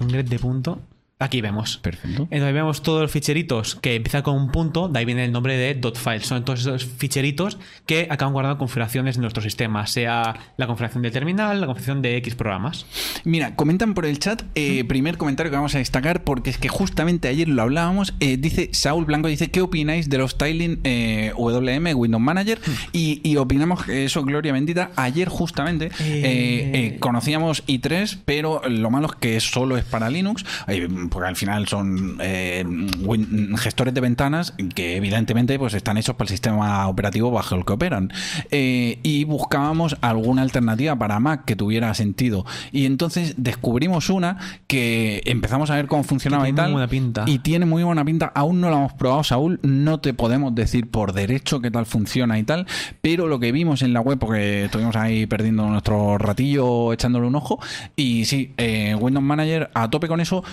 [0.00, 0.80] un grep de punto.
[1.20, 1.78] Aquí vemos.
[1.78, 2.28] Perfecto.
[2.30, 5.56] Entonces vemos todos los ficheritos que empiezan con un punto, de ahí viene el nombre
[5.56, 6.26] de .files.
[6.26, 11.10] Son todos esos ficheritos que acaban guardando configuraciones en nuestro sistema, sea la configuración del
[11.10, 12.86] terminal, la configuración de X programas.
[13.24, 16.68] Mira, comentan por el chat, eh, primer comentario que vamos a destacar, porque es que
[16.68, 21.32] justamente ayer lo hablábamos, eh, dice Saúl Blanco, dice, ¿qué opináis de los styling eh,
[21.36, 22.60] WM, Windows Manager?
[22.92, 29.16] Y, y opinamos eso, Gloria bendita, ayer justamente eh, conocíamos i3, pero lo malo es
[29.16, 30.44] que solo es para Linux,
[31.10, 32.64] porque al final son eh,
[33.56, 37.72] gestores de ventanas que evidentemente pues están hechos para el sistema operativo bajo el que
[37.72, 38.12] operan.
[38.50, 42.44] Eh, y buscábamos alguna alternativa para Mac que tuviera sentido.
[42.72, 46.66] Y entonces descubrimos una que empezamos a ver cómo funcionaba y tiene tal.
[46.70, 47.24] muy buena pinta.
[47.26, 48.32] Y tiene muy buena pinta.
[48.34, 49.60] Aún no la hemos probado, Saúl.
[49.62, 52.66] No te podemos decir por derecho qué tal funciona y tal.
[53.00, 57.34] Pero lo que vimos en la web, porque estuvimos ahí perdiendo nuestro ratillo ejando un
[57.34, 57.58] ojo.
[57.96, 60.44] Y sí, eh, Windows Manager a tope con eso.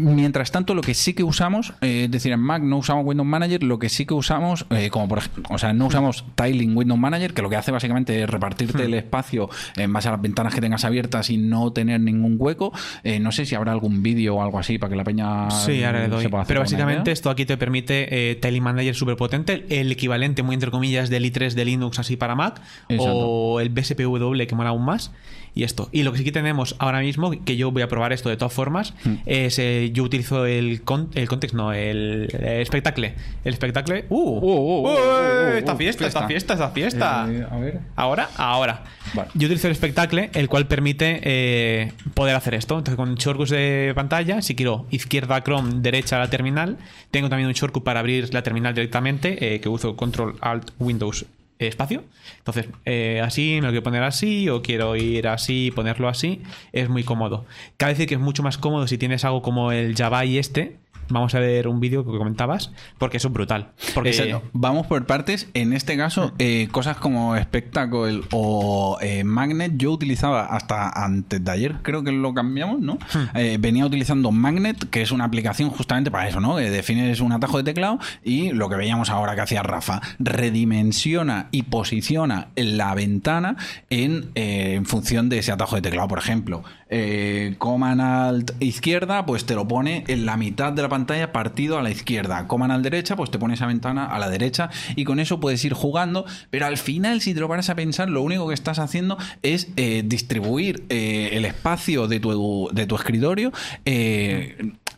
[0.00, 3.28] Mientras tanto, lo que sí que usamos, eh, es decir, en Mac no usamos Windows
[3.28, 6.76] Manager, lo que sí que usamos, eh, como por ejemplo, o sea, no usamos Tiling
[6.76, 10.22] Windows Manager, que lo que hace básicamente es repartirte el espacio en base a las
[10.22, 12.72] ventanas que tengas abiertas y no tener ningún hueco.
[13.04, 15.84] Eh, no sé si habrá algún vídeo o algo así para que la peña Sí,
[15.84, 16.28] ahora le doy.
[16.46, 20.70] Pero básicamente esto aquí te permite eh, Tiling Manager súper potente, el equivalente, muy entre
[20.70, 23.12] comillas, del i3 de Linux así para Mac, Exacto.
[23.14, 25.12] o el BSPW que mola aún más.
[25.54, 25.88] Y esto.
[25.90, 28.36] Y lo que sí que tenemos ahora mismo, que yo voy a probar esto de
[28.36, 29.14] todas formas, Hmm.
[29.26, 33.14] es eh, yo utilizo el, con- el context, no, el, espectacle.
[33.44, 34.04] El espectacle.
[34.08, 34.16] ¡Uh!
[34.18, 36.28] uh, uh, uh, uh, esta uh, fiesta, esta fiesta.
[36.28, 37.26] fiesta, esta fiesta.
[37.30, 37.80] Eh, a ver.
[37.96, 38.84] Ahora, ahora.
[39.14, 39.28] Vale.
[39.34, 42.78] Yo utilizo el espectacle, el cual permite eh, poder hacer esto.
[42.78, 46.76] Entonces, con shortcuts de pantalla, si quiero izquierda Chrome, derecha la terminal,
[47.10, 51.26] tengo también un shortcut para abrir la terminal directamente, eh, que uso Control Alt Windows
[51.68, 52.04] espacio.
[52.38, 56.42] Entonces, eh, así me lo quiero poner así, o quiero ir así y ponerlo así.
[56.72, 57.46] Es muy cómodo.
[57.76, 60.79] Cabe decir que es mucho más cómodo si tienes algo como el Java y este,
[61.10, 63.68] vamos a ver un vídeo que comentabas, porque eso es brutal.
[63.94, 64.42] Porque Exacto.
[64.52, 65.48] Vamos por partes.
[65.54, 71.50] En este caso, eh, cosas como Spectacle o eh, Magnet, yo utilizaba hasta antes de
[71.50, 72.98] ayer, creo que lo cambiamos, ¿no?
[73.34, 76.56] Eh, venía utilizando Magnet, que es una aplicación justamente para eso, ¿no?
[76.56, 81.48] Que defines un atajo de teclado y lo que veíamos ahora que hacía Rafa, redimensiona
[81.50, 83.56] y posiciona la ventana
[83.90, 86.08] en, eh, en función de ese atajo de teclado.
[86.08, 90.88] Por ejemplo, eh, Command Alt izquierda, pues te lo pone en la mitad de la
[90.88, 92.46] pantalla partido a la izquierda.
[92.48, 95.64] Command Alt derecha, pues te pone esa ventana a la derecha y con eso puedes
[95.64, 96.24] ir jugando.
[96.50, 99.68] Pero al final, si te lo paras a pensar, lo único que estás haciendo es
[99.76, 103.52] eh, distribuir eh, el espacio de tu, de tu escritorio.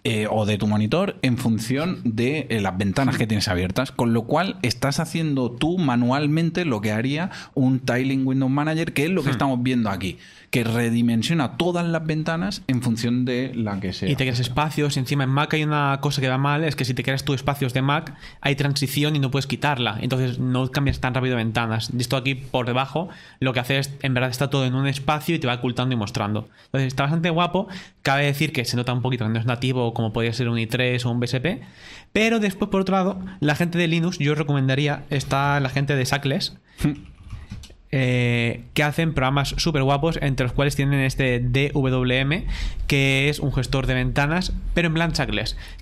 [0.05, 4.12] eh, o de tu monitor en función de eh, las ventanas que tienes abiertas, con
[4.12, 9.11] lo cual estás haciendo tú manualmente lo que haría un Tiling Window Manager, que es
[9.11, 10.18] lo que estamos viendo aquí,
[10.52, 14.10] que redimensiona todas las ventanas en función de la que sea.
[14.10, 14.98] Y te creas espacios.
[14.98, 17.36] Encima en Mac hay una cosa que va mal, es que si te creas tus
[17.36, 19.96] espacios de Mac, hay transición y no puedes quitarla.
[20.02, 21.88] Entonces no cambias tan rápido ventanas.
[21.96, 23.08] Y esto aquí por debajo,
[23.40, 25.94] lo que hace es, en verdad está todo en un espacio y te va ocultando
[25.94, 26.50] y mostrando.
[26.66, 27.68] Entonces está bastante guapo.
[28.02, 30.58] Cabe decir que se nota un poquito que no es nativo como podría ser un
[30.58, 31.62] i3 o un BSP.
[32.12, 36.04] Pero después, por otro lado, la gente de Linux, yo recomendaría, está la gente de
[36.04, 36.58] Sackless.
[37.92, 42.46] eh, que hacen programas súper guapos, entre los cuales tienen este DWM,
[42.87, 45.12] que es un gestor de ventanas, pero en plan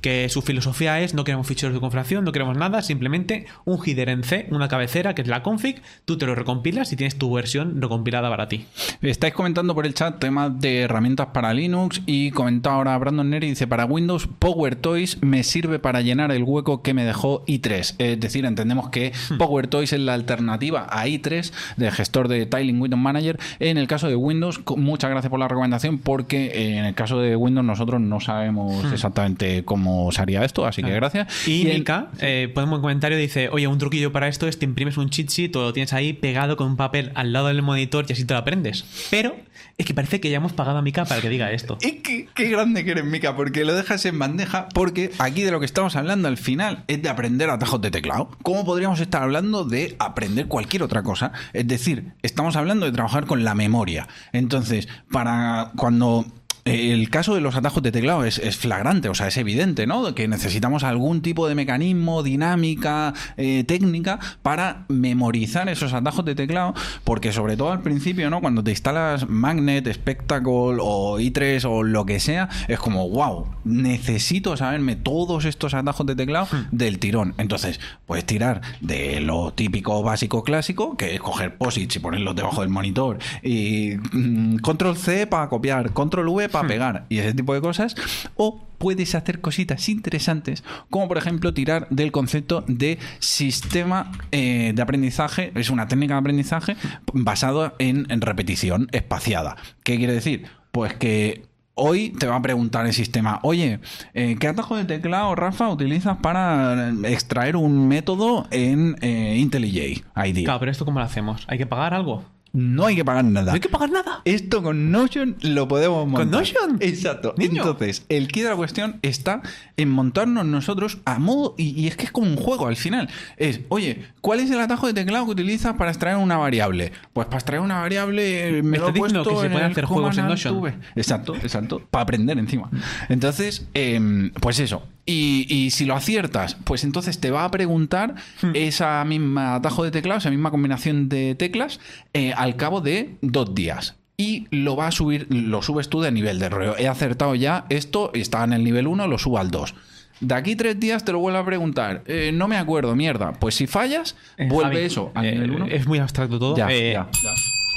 [0.00, 4.08] que su filosofía es no queremos ficheros de configuración, no queremos nada, simplemente un header
[4.08, 7.32] en C, una cabecera, que es la config, tú te lo recompilas y tienes tu
[7.32, 8.66] versión recompilada para ti.
[9.02, 13.48] Estáis comentando por el chat temas de herramientas para Linux y comentaba ahora Brandon Neri,
[13.48, 17.94] dice, para Windows Power Toys me sirve para llenar el hueco que me dejó i3.
[17.98, 22.80] Es decir, entendemos que Power Toys es la alternativa a i3 de gestor de Tiling
[22.80, 23.38] Window Manager.
[23.58, 27.20] En el caso de Windows, muchas gracias por la recomendación porque eh, en el caso
[27.20, 31.46] de Windows nosotros no sabemos exactamente cómo se haría esto, así que gracias.
[31.46, 34.64] Y, en- Nika, eh, ponemos un comentario, dice, oye, un truquillo para esto es te
[34.64, 37.62] imprimes un cheat sheet o lo tienes ahí pegado con un papel al lado del
[37.62, 38.84] monitor y así te lo aprendes.
[39.10, 39.36] Pero
[39.80, 41.78] es que parece que ya hemos pagado a Mika para que diga esto.
[41.80, 45.50] Es que qué grande que eres, Mica, porque lo dejas en bandeja, porque aquí de
[45.50, 48.28] lo que estamos hablando al final es de aprender atajos de teclado.
[48.42, 51.32] ¿Cómo podríamos estar hablando de aprender cualquier otra cosa?
[51.54, 54.06] Es decir, estamos hablando de trabajar con la memoria.
[54.34, 56.26] Entonces, para cuando
[56.64, 60.14] el caso de los atajos de teclado es, es flagrante, o sea, es evidente, ¿no?
[60.14, 66.74] Que necesitamos algún tipo de mecanismo, dinámica, eh, técnica para memorizar esos atajos de teclado,
[67.04, 68.40] porque sobre todo al principio, ¿no?
[68.40, 74.56] Cuando te instalas Magnet, Spectacle o i3 o lo que sea, es como, wow, necesito
[74.56, 77.34] saberme todos estos atajos de teclado del tirón.
[77.38, 82.60] Entonces, puedes tirar de lo típico, básico, clásico, que es coger posits y ponerlos debajo
[82.60, 87.54] del monitor y mm, control C para copiar, control V para pegar y ese tipo
[87.54, 87.94] de cosas,
[88.36, 94.82] o puedes hacer cositas interesantes, como por ejemplo tirar del concepto de sistema eh, de
[94.82, 96.76] aprendizaje, es una técnica de aprendizaje
[97.12, 99.56] basada en, en repetición espaciada.
[99.82, 100.46] ¿Qué quiere decir?
[100.72, 101.50] Pues que
[101.82, 103.80] Hoy te va a preguntar el sistema, oye,
[104.12, 110.44] eh, ¿qué atajo de teclado, Rafa, utilizas para extraer un método en eh, IntelliJ IDEA?
[110.44, 111.46] Claro, pero esto ¿cómo lo hacemos?
[111.48, 112.22] ¿Hay que pagar algo?
[112.52, 113.46] No hay que pagar nada.
[113.46, 114.22] No hay que pagar nada.
[114.24, 116.26] Esto con Notion lo podemos montar.
[116.26, 116.78] Notion?
[116.80, 117.34] Exacto.
[117.36, 117.62] Niño.
[117.62, 119.42] Entonces, el kit de la cuestión está
[119.76, 121.54] en montarnos nosotros a modo.
[121.58, 123.08] Y, y es que es como un juego al final.
[123.36, 126.92] Es, oye, ¿cuál es el atajo de teclado que utilizas para extraer una variable?
[127.12, 129.52] Pues para extraer una variable eh, me, ¿Me lo he estás diciendo que se en
[129.52, 130.74] pueden hacer juegos en Notion?
[130.96, 131.82] Exacto, exacto.
[131.90, 132.70] Para aprender encima.
[133.08, 134.82] Entonces, em, pues eso.
[135.06, 138.52] Y, y si lo aciertas, pues entonces te va a preguntar Hmm.
[138.54, 141.80] esa misma atajo de teclado, esa misma combinación de teclas,
[142.12, 143.96] eh, al cabo de dos días.
[144.16, 146.76] Y lo va a subir, lo subes tú de nivel de rollo.
[146.76, 149.74] He acertado ya esto, está en el nivel 1, lo subo al 2.
[150.20, 152.02] De aquí tres días te lo vuelvo a preguntar.
[152.06, 153.32] Eh, no me acuerdo, mierda.
[153.32, 155.66] Pues si fallas, Eh, vuelve Javi, eso al eh, nivel 1.
[155.68, 156.54] Es muy abstracto todo.
[156.58, 157.30] Ya, Eh, ya, ya.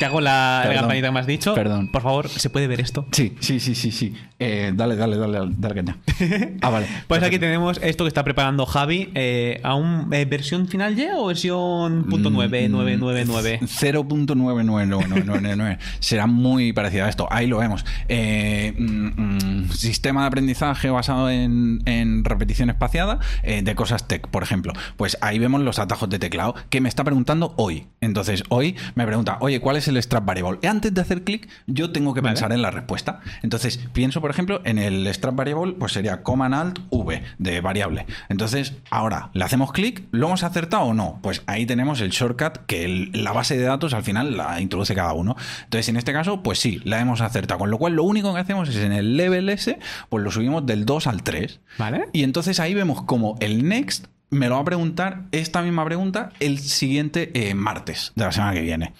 [0.03, 1.55] Te hago la, la campanita que me has dicho.
[1.55, 1.87] Perdón.
[1.87, 3.05] Por favor, ¿se puede ver esto?
[3.13, 4.13] Sí, sí, sí, sí, sí.
[4.37, 5.97] Eh, dale, dale, dale, dale caña.
[6.61, 6.87] Ah, vale.
[7.07, 9.11] Pues aquí tenemos esto que está preparando Javi.
[9.15, 13.59] Eh, ¿Aún eh, versión final ya o versión punto Mm, 9999?
[13.61, 15.77] 0.99999.
[15.99, 17.27] Será muy parecido a esto.
[17.31, 17.85] Ahí lo vemos.
[18.09, 24.27] Eh, mm, mm, sistema de aprendizaje basado en, en repetición espaciada eh, de cosas tech,
[24.27, 24.73] por ejemplo.
[24.97, 27.87] Pues ahí vemos los atajos de teclado que me está preguntando hoy.
[28.01, 30.59] Entonces, hoy me pregunta, oye, ¿cuál es el strap variable.
[30.67, 32.33] Antes de hacer clic, yo tengo que Vale.
[32.33, 33.21] pensar en la respuesta.
[33.41, 38.05] Entonces, pienso, por ejemplo, en el strap variable, pues sería command alt v de variable.
[38.29, 41.19] Entonces, ahora le hacemos clic, ¿lo hemos acertado o no?
[41.21, 44.95] Pues ahí tenemos el shortcut que el- la base de datos al final la introduce
[44.95, 45.35] cada uno.
[45.65, 47.59] Entonces, en este caso, pues sí, la hemos acertado.
[47.59, 49.77] Con lo cual, lo único que hacemos es en el level S,
[50.09, 51.59] pues lo subimos del 2 al 3.
[51.77, 52.05] ¿Vale?
[52.13, 56.31] Y entonces ahí vemos como el next me lo va a preguntar esta misma pregunta
[56.39, 58.93] el siguiente eh, martes de la semana que viene.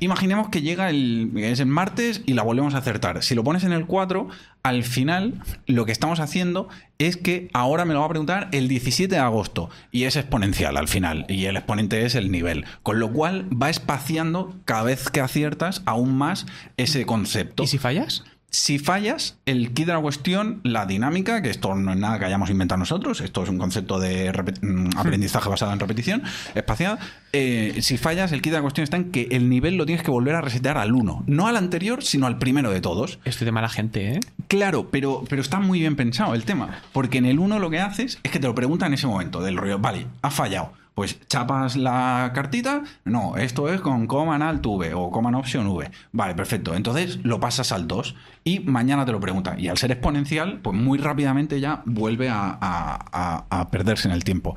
[0.00, 3.22] Imaginemos que llega el, es el martes y la volvemos a acertar.
[3.22, 4.28] Si lo pones en el 4,
[4.62, 8.68] al final lo que estamos haciendo es que ahora me lo va a preguntar el
[8.68, 12.64] 17 de agosto y es exponencial al final y el exponente es el nivel.
[12.82, 16.46] Con lo cual va espaciando cada vez que aciertas aún más
[16.76, 17.62] ese concepto.
[17.62, 18.24] ¿Y si fallas?
[18.54, 22.26] Si fallas, el kit de la cuestión, la dinámica, que esto no es nada que
[22.26, 24.30] hayamos inventado nosotros, esto es un concepto de
[24.62, 26.22] mm, aprendizaje basado en repetición
[26.54, 27.00] espaciada.
[27.32, 30.04] eh, si fallas, el kit de la cuestión está en que el nivel lo tienes
[30.04, 31.24] que volver a resetear al 1.
[31.26, 33.18] No al anterior, sino al primero de todos.
[33.24, 34.20] Estoy de mala gente, ¿eh?
[34.46, 36.80] Claro, pero, pero está muy bien pensado el tema.
[36.92, 39.42] Porque en el 1 lo que haces es que te lo preguntan en ese momento,
[39.42, 40.70] del rollo, vale, has fallado.
[40.94, 45.90] Pues chapas la cartita, no, esto es con command alt V o command option V.
[46.12, 46.74] Vale, perfecto.
[46.76, 48.14] Entonces lo pasas al 2
[48.44, 49.56] y mañana te lo pregunta.
[49.58, 54.14] Y al ser exponencial, pues muy rápidamente ya vuelve a, a- a- a perderse en
[54.14, 54.56] el tiempo.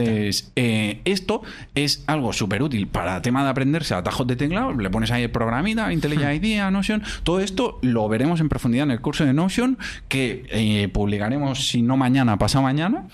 [0.00, 1.42] Entonces, eh, esto
[1.76, 4.72] es algo súper útil para tema de aprenderse atajos de teclado.
[4.74, 7.02] Le pones ahí el programita, IntelliJ IDEA, Notion.
[7.22, 9.78] Todo esto lo veremos en profundidad en el curso de Notion
[10.08, 13.04] que eh, publicaremos, si no mañana, pasado mañana.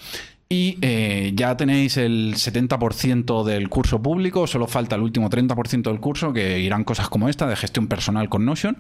[0.55, 5.99] Y eh, ya tenéis el 70% del curso público, solo falta el último 30% del
[5.99, 8.77] curso, que irán cosas como esta, de gestión personal con Notion.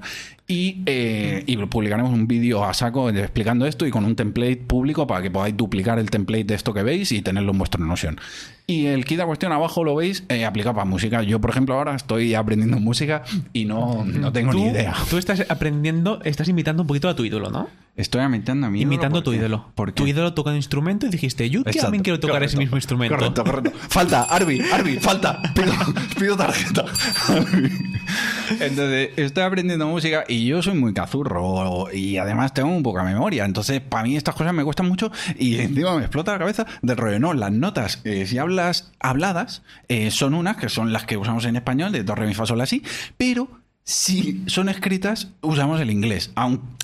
[0.46, 5.08] Y, eh, y publicaremos un vídeo a saco explicando esto y con un template público
[5.08, 8.20] para que podáis duplicar el template de esto que veis y tenerlo en vuestro Notion.
[8.66, 11.22] Y el kit de cuestión abajo lo veis eh, aplicado para música.
[11.22, 14.94] Yo, por ejemplo, ahora estoy aprendiendo música y no, no tengo ni idea.
[15.10, 17.68] Tú estás aprendiendo, estás imitando un poquito a tu ídolo, ¿no?
[17.96, 19.66] Estoy imitando a mi Imitando a tu ídolo.
[19.74, 20.02] ¿Por qué?
[20.02, 21.82] Tu ídolo toca un instrumento y dijiste, yo Exacto.
[21.82, 23.16] también quiero tocar ese mismo instrumento.
[23.16, 23.72] Correcto, correcto.
[23.88, 25.40] Falta, Arby, Arby, falta.
[25.54, 25.72] Pido,
[26.18, 26.86] pido tarjeta.
[28.60, 33.44] Entonces, estoy aprendiendo música y yo soy muy cazurro y además tengo un poca memoria.
[33.44, 36.96] Entonces, para mí estas cosas me cuestan mucho y encima me explota la cabeza del
[36.96, 37.20] rollo.
[37.20, 38.53] No, las notas, eh, si hablas
[39.00, 42.34] habladas, eh, son unas que son las que usamos en español, de do, re, mi,
[42.34, 42.82] fa, sol, así,
[43.16, 46.32] pero si son escritas, usamos el inglés.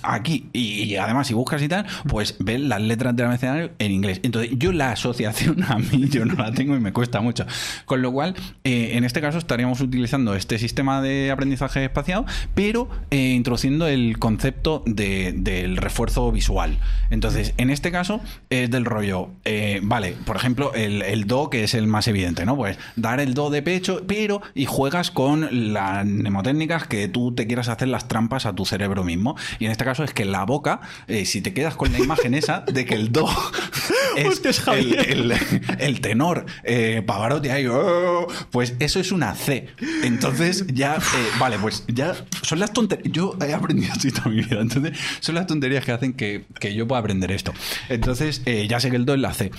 [0.03, 3.93] Aquí, y, y además, si buscas y tal, pues ves las letras del abecedario en
[3.93, 4.21] inglés.
[4.23, 7.47] Entonces, yo la asociación a mí, yo no la tengo y me cuesta mucho.
[7.87, 8.35] Con lo cual,
[8.65, 12.25] eh, en este caso, estaríamos utilizando este sistema de aprendizaje espaciado,
[12.55, 16.79] pero eh, introduciendo el concepto de- del refuerzo visual.
[17.11, 18.21] Entonces, en este caso,
[18.51, 22.45] es del rollo, eh, vale, por ejemplo, el, el do, que es el más evidente,
[22.47, 22.57] ¿no?
[22.57, 27.47] Pues dar el do de pecho, pero y juegas con las mnemotécnicas que tú te
[27.47, 29.35] quieras hacer las trampas a tu cerebro mismo.
[29.59, 32.35] Y en este caso es que la boca, eh, si te quedas con la imagen
[32.35, 33.27] esa de que el do
[34.17, 35.33] es el, el-
[35.79, 39.69] el tenor eh, Pavarotti ahí, "Oh", pues eso es una C.
[40.05, 41.01] Entonces ya, eh,
[41.39, 43.11] vale, pues ya son las tonterías.
[43.13, 44.61] Yo he aprendido así toda mi vida.
[44.61, 47.55] Entonces son las tonterías que hacen que, que yo pueda aprender esto.
[47.89, 49.51] Entonces eh, ya sé que el do es la C.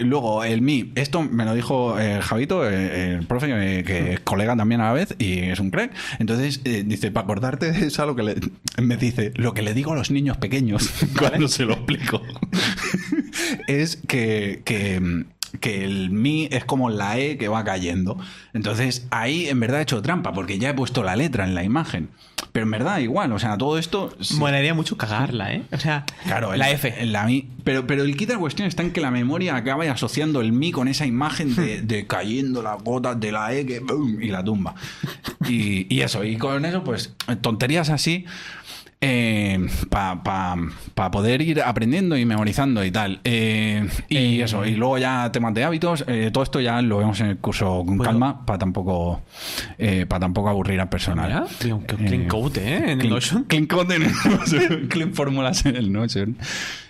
[0.00, 4.20] Luego el mi, esto me lo dijo eh, Javito, eh, el profe, que, que es
[4.20, 5.92] colega también a la vez y es un crack.
[6.18, 8.36] Entonces eh, dice, para acordarte de eso, lo que le,
[8.82, 12.22] me dice, lo que le digo a los niños pequeños cuando se lo explico
[13.68, 15.24] es que, que,
[15.60, 18.18] que el mi es como la E que va cayendo.
[18.52, 21.64] Entonces ahí en verdad he hecho trampa porque ya he puesto la letra en la
[21.64, 22.08] imagen.
[22.54, 24.14] Pero en verdad igual, o sea, todo esto...
[24.20, 24.36] sí.
[24.36, 25.62] Molaría mucho cagarla, ¿eh?
[25.72, 26.94] O sea, Claro, la el- F.
[27.02, 27.48] el- la mi.
[27.64, 30.52] Pero, pero el kit de la cuestión está en que la memoria acaba asociando el
[30.52, 34.22] mi con esa imagen de, de cayendo las gotas de la E que ¡boom!
[34.22, 34.76] y la tumba.
[35.48, 38.24] Y, y eso, y con eso, pues, tonterías así.
[39.90, 43.20] Para poder ir aprendiendo y memorizando y tal.
[43.24, 46.98] Eh, y Eh, eso, y luego ya temas de hábitos, eh, todo esto ya lo
[46.98, 48.04] vemos en el curso con Bueno.
[48.04, 49.22] calma para tampoco,
[49.78, 51.46] eh, para tampoco aburrir al personal.
[51.64, 52.76] Mira, clean Eh, code, ¿eh?
[52.76, 53.44] En el Clean, Notion.
[53.44, 54.86] clean code en el Notion.
[54.88, 56.36] clean fórmulas en el Notion.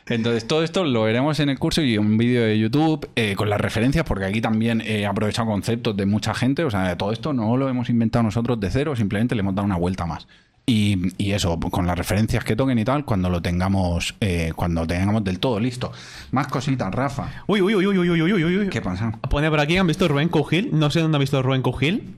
[0.07, 3.49] Entonces, todo esto lo veremos en el curso y un vídeo de YouTube eh, con
[3.49, 6.63] las referencias, porque aquí también he aprovechado conceptos de mucha gente.
[6.65, 9.65] O sea, todo esto no lo hemos inventado nosotros de cero, simplemente le hemos dado
[9.65, 10.27] una vuelta más.
[10.67, 14.87] Y, y, eso, con las referencias que toquen y tal, cuando lo tengamos, eh, cuando
[14.87, 15.93] tengamos del todo listo.
[16.31, 17.29] Más cositas, Rafa.
[17.47, 18.69] Uy, uy, uy, uy, uy, uy, uy, uy.
[18.71, 19.13] ¿Qué pasa?
[19.29, 20.71] Pone por aquí, ¿han visto Rubén Cogil?
[20.73, 22.17] No sé dónde ha visto Rubén Cogil.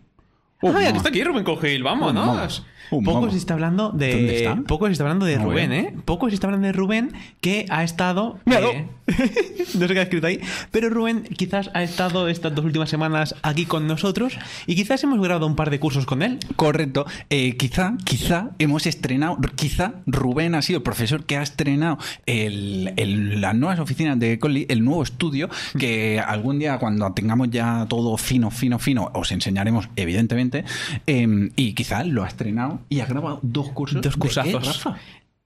[0.63, 2.65] Uh, aquí está aquí Rubén Cogil, vámonos.
[2.91, 4.13] Oh, poco se está hablando de.
[4.13, 4.57] ¿Dónde está?
[4.67, 5.73] Poco se está hablando de Rubén.
[5.73, 5.95] ¿eh?
[6.05, 8.39] Poco se está hablando de Rubén que ha estado.
[8.47, 8.87] Eh,
[9.79, 10.41] no sé qué ha escrito ahí.
[10.71, 15.21] Pero Rubén quizás ha estado estas dos últimas semanas aquí con nosotros y quizás hemos
[15.21, 16.39] grabado un par de cursos con él.
[16.57, 17.07] Correcto.
[17.31, 22.93] Eh, quizá, quizá hemos estrenado, quizá Rubén ha sido el profesor que ha estrenado el,
[22.97, 27.87] el- las nuevas oficinas de Colli, el nuevo estudio, que algún día cuando tengamos ya
[27.89, 30.65] todo fino, fino, fino, os enseñaremos, evidentemente.
[31.07, 34.01] eh, y quizá lo ha estrenado y ha grabado dos cursos.
[34.01, 34.85] Dos ¿De qué, cursazos.
[34.85, 34.99] Rafa?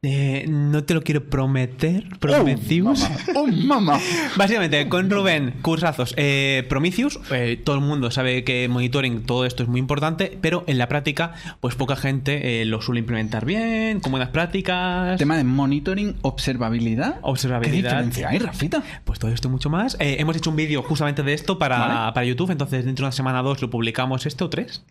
[0.03, 2.07] Eh, no te lo quiero prometer.
[2.27, 2.45] Oh,
[2.85, 2.95] mamá.
[3.35, 4.01] Oh, mamá.
[4.37, 6.15] Básicamente, con Rubén, cursazos.
[6.17, 10.65] Eh, Prometheus, eh, todo el mundo sabe que monitoring, todo esto es muy importante, pero
[10.67, 15.19] en la práctica, pues poca gente eh, lo suele implementar bien, con buenas prácticas.
[15.19, 17.19] Tema de monitoring, observabilidad.
[17.21, 17.91] Observabilidad.
[17.91, 18.83] ¿Qué diferencia hay, Rafita?
[19.05, 19.99] Pues todo esto y mucho más.
[20.01, 22.13] Eh, hemos hecho un vídeo justamente de esto para, Vale.
[22.15, 24.83] para YouTube, entonces dentro de una semana o dos lo publicamos este o tres.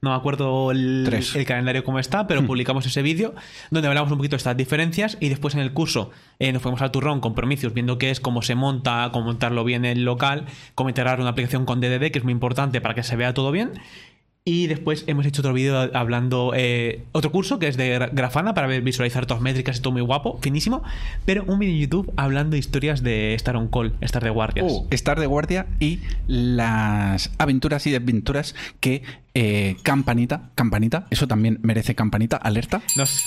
[0.00, 1.34] No me acuerdo el, Tres.
[1.34, 3.34] el calendario cómo está, pero publicamos ese vídeo
[3.70, 6.80] donde hablamos un poquito de estas diferencias y después en el curso eh, nos fuimos
[6.82, 10.46] al turrón con Prometheus viendo qué es, cómo se monta, cómo montarlo bien en local,
[10.76, 13.50] cómo integrar una aplicación con DDD, que es muy importante para que se vea todo
[13.50, 13.72] bien.
[14.50, 18.54] Y después hemos hecho otro vídeo hablando, eh, otro curso que es de Gra- Grafana
[18.54, 20.82] para visualizar todas métricas y todo muy guapo, finísimo.
[21.26, 24.64] Pero un vídeo en YouTube hablando de historias de estar on call, estar de guardias.
[24.66, 29.02] Oh, estar de guardia y las aventuras y desventuras que
[29.34, 32.80] eh, Campanita, Campanita, eso también merece Campanita, alerta.
[32.96, 33.22] Nos-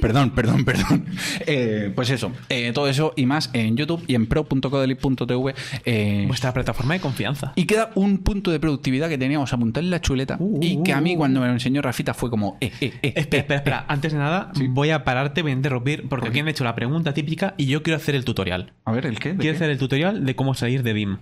[0.00, 1.06] Perdón, perdón, perdón.
[1.46, 5.54] Eh, pues eso, eh, todo eso y más en YouTube y en pro.codeli.tv.
[5.84, 7.52] eh, vuestra plataforma de confianza.
[7.56, 10.92] y queda un punto de productividad que teníamos apuntado en la chuleta Uh, y que
[10.92, 12.56] a mí uh, cuando me lo enseñó Rafita fue como.
[12.60, 13.84] Espera, espera, espera.
[13.88, 17.12] Antes de nada, voy a pararte, voy a interrumpir, porque aquí han hecho la pregunta
[17.14, 18.72] típica y yo quiero hacer el tutorial.
[18.84, 19.30] A ver, ¿el qué?
[19.30, 19.56] ¿De Quiero qué?
[19.56, 21.18] hacer el tutorial de cómo salir de BIM.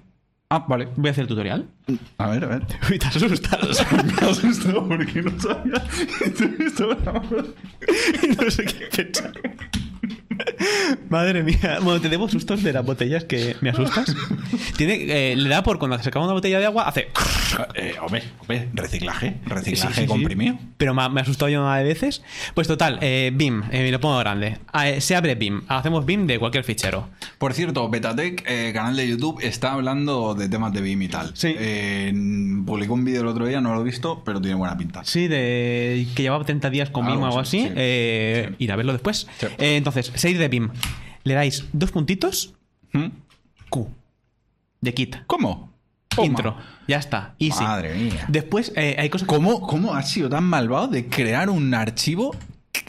[0.52, 0.88] Ah, vale.
[0.96, 1.68] Voy a hacer el tutorial.
[2.18, 2.66] A ver, a ver.
[2.90, 3.86] Uy, te asustas.
[3.92, 5.74] me asustó porque no sabía.
[8.36, 9.32] no sé qué pensar.
[11.08, 11.78] Madre mía.
[11.82, 14.14] Bueno, te debo sustos de las botellas que me asustas.
[14.76, 17.08] Tiene, eh, le da por cuando se acaba una botella de agua, hace.
[17.74, 20.06] Eh, hombre, hombre, reciclaje, reciclaje Sí, sí, sí.
[20.06, 20.56] comprimido.
[20.76, 22.22] Pero me ha, me ha asustado yo una de veces.
[22.54, 24.58] Pues total, eh, BIM, eh, lo pongo grande.
[24.72, 25.62] Ah, se abre BIM.
[25.68, 27.08] Hacemos BIM de cualquier fichero.
[27.38, 31.32] Por cierto, Betatec, canal de YouTube, está hablando de temas de BIM y tal.
[31.34, 31.54] Sí.
[32.66, 35.04] Publicó un vídeo el otro día, no lo he visto, pero tiene buena pinta.
[35.04, 37.68] Sí, de que llevaba 30 días con BIM o algo así, así.
[37.68, 37.74] sí.
[37.74, 38.54] Sí.
[38.58, 39.26] Ir a verlo después.
[39.58, 40.70] Entonces, salir de BIM.
[41.24, 42.54] Le dais dos puntitos,
[42.92, 43.08] ¿Mm?
[43.68, 43.88] Q.
[44.80, 45.16] De kit.
[45.26, 45.70] ¿Cómo?
[46.08, 46.26] Toma.
[46.26, 46.56] Intro.
[46.88, 47.34] Ya está.
[47.38, 47.62] Easy.
[47.62, 48.24] Madre mía.
[48.28, 52.34] Después eh, hay cosas ¿Cómo, ¿Cómo has sido tan malvado de crear un archivo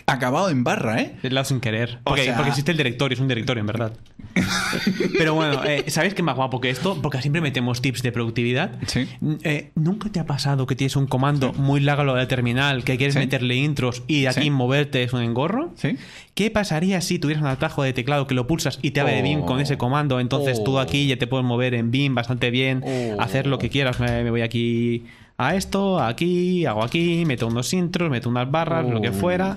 [0.06, 1.16] acabado en barra, eh?
[1.24, 2.00] dado sin querer.
[2.04, 3.94] O Porque, sea- porque existe el directorio, es un directorio en verdad.
[5.18, 7.02] Pero bueno, eh, ¿sabéis qué más guapo que esto?
[7.02, 8.72] Porque siempre metemos tips de productividad.
[8.88, 9.08] Sí.
[9.44, 13.14] Eh, ¿Nunca te ha pasado que tienes un comando muy largo de terminal, que quieres
[13.16, 13.20] Sí.
[13.20, 15.72] meterle intros y aquí moverte es un engorro?
[15.76, 15.98] ¿Sí?
[16.36, 19.24] ¿Qué pasaría si tuvieras un atajo de teclado que lo pulsas y te abre Oh.
[19.24, 20.20] BIM con ese comando?
[20.20, 23.22] Entonces tú aquí ya te puedes mover en BIM bastante bien, Oh.
[23.22, 24.00] hacer lo que quieras.
[24.00, 25.06] Me, me voy aquí
[25.42, 29.14] a esto, aquí, hago aquí, meto unos intros, meto unas barras, lo que Oh.
[29.14, 29.56] fuera.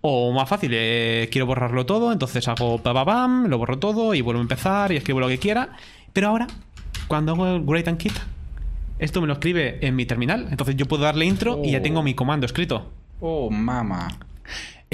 [0.00, 4.20] O más fácil, eh, quiero borrarlo todo, entonces hago pa, pam, lo borro todo y
[4.20, 5.70] vuelvo a empezar y escribo lo que quiera.
[6.12, 6.46] Pero ahora,
[7.08, 8.12] cuando hago el Great and Kit,
[8.98, 10.48] esto me lo escribe en mi terminal.
[10.50, 11.82] Entonces yo puedo darle intro y ya Oh.
[11.82, 12.90] tengo mi comando escrito.
[13.20, 14.08] Oh, mamá.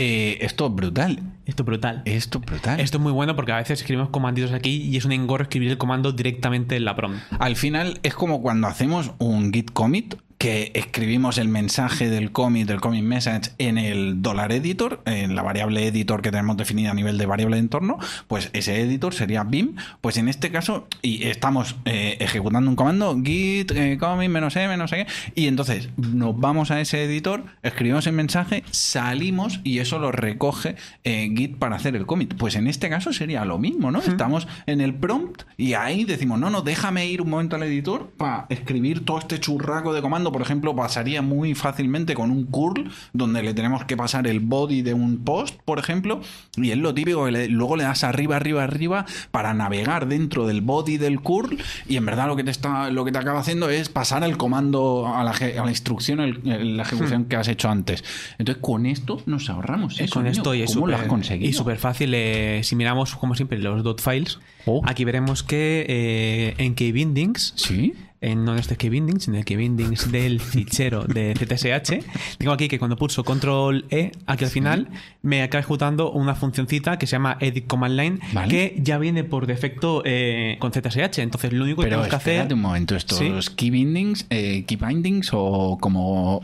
[0.01, 1.21] Eh, esto es brutal.
[1.45, 2.03] Esto es brutal.
[2.05, 2.79] Esto es brutal.
[2.79, 5.71] Esto es muy bueno porque a veces escribimos comanditos aquí y es un engorro escribir
[5.71, 7.19] el comando directamente en la prompt.
[7.41, 12.69] Al final es como cuando hacemos un git commit que escribimos el mensaje del commit,
[12.69, 16.95] del commit message en el dollar editor, en la variable editor que tenemos definida a
[16.95, 19.75] nivel de variable de entorno, pues ese editor sería BIM.
[20.01, 24.77] Pues en este caso, y estamos eh, ejecutando un comando git eh, commit menos m,
[24.77, 29.81] no sé qué, y entonces nos vamos a ese editor, escribimos el mensaje, salimos y
[29.81, 32.35] eso lo recoge eh, git para hacer el commit.
[32.35, 33.99] Pues en este caso sería lo mismo, ¿no?
[33.99, 38.13] Estamos en el prompt y ahí decimos, no, no, déjame ir un momento al editor
[38.17, 40.28] para escribir todo este churraco de comando.
[40.33, 44.83] Por ejemplo, pasaría muy fácilmente con un curl donde le tenemos que pasar el body
[44.83, 46.21] de un post, por ejemplo,
[46.57, 50.47] y es lo típico que le- luego le das arriba, arriba, arriba para navegar dentro
[50.47, 51.57] del body del curl
[51.89, 54.37] y en verdad lo que te está lo que te acaba haciendo es pasar el
[54.37, 58.05] comando a la, eje- a la instrucción, el- la ejecución que has hecho antes.
[58.39, 60.15] Entonces, con esto nos ahorramos Eh, eso.
[60.15, 60.33] con niño.
[60.33, 61.51] esto y es ¿Cómo lo has súper- conseguido?
[61.51, 62.13] Y súper fácil.
[62.15, 64.83] eh, si miramos, como siempre, los dot files, Oh.
[64.85, 67.95] aquí veremos que eh, en kbindings, ¿Sí?
[68.21, 72.05] En, no en este kbindings, sino en el kbindings del fichero de ZSH,
[72.39, 74.89] tengo aquí que cuando pulso control E, aquí al final,
[75.23, 78.49] me acaba ejecutando una funcioncita que se llama edit command line, Vale.
[78.51, 81.19] que ya viene por defecto eh, con ZSH.
[81.19, 82.53] Entonces, lo único que Pero tenemos que hacer.
[82.53, 83.55] un momento, estos Sí.
[83.57, 86.43] key bindings, eh, key bindings o como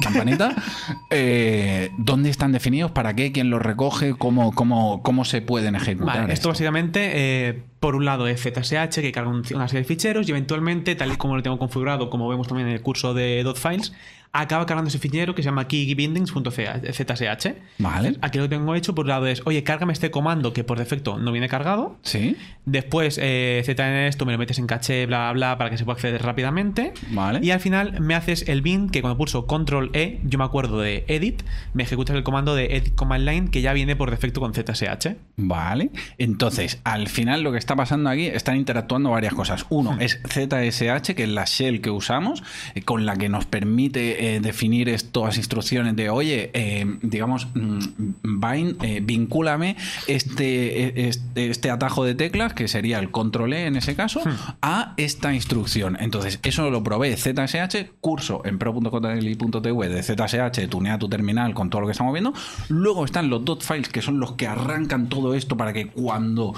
[0.00, 0.54] campanita.
[1.10, 2.90] Eh, ¿Dónde están definidos?
[2.90, 3.32] ¿Para qué?
[3.32, 4.14] ¿Quién los recoge?
[4.14, 6.20] ¿Cómo, cómo, cómo se pueden ejecutar?
[6.20, 9.88] Vale, esto básicamente, eh, por un lado es ZSH que carga un- una serie de
[9.88, 13.14] ficheros y eventualmente, tal y como lo tengo configurado, como vemos también en el curso
[13.14, 13.92] de .files,
[14.32, 17.54] acaba cargando ese fichero que se llama keybindings.zsh.
[17.78, 18.16] Vale.
[18.20, 20.78] Aquí lo que tengo hecho por un lado es, oye, cárgame este comando que por
[20.78, 21.96] defecto no viene cargado.
[22.02, 25.78] Sí, Después, eh, Z en esto, me lo metes en caché, bla, bla, para que
[25.78, 26.92] se pueda acceder rápidamente.
[27.10, 27.40] Vale.
[27.42, 30.78] Y al final me haces el bin que cuando pulso control E, yo me acuerdo
[30.80, 34.40] de edit, me ejecutas el comando de edit command line que ya viene por defecto
[34.40, 35.16] con ZSH.
[35.36, 35.90] Vale.
[36.18, 39.64] Entonces, al final lo que está pasando aquí, están interactuando varias cosas.
[39.70, 42.42] Uno es ZSH, que es la shell que usamos,
[42.74, 47.78] eh, con la que nos permite eh, definir estas instrucciones de, oye, eh, digamos, mm,
[48.22, 49.76] bind, eh, vincúlame
[50.06, 54.20] este, eh, este, este atajo de teclas, que sería el control E en ese caso,
[54.60, 55.96] a esta instrucción.
[56.00, 61.82] Entonces, eso lo provee ZSH, curso en pro.jli.tv de ZSH, tunea tu terminal con todo
[61.82, 62.34] lo que estamos viendo.
[62.68, 66.54] Luego están los dot files, que son los que arrancan todo esto para que cuando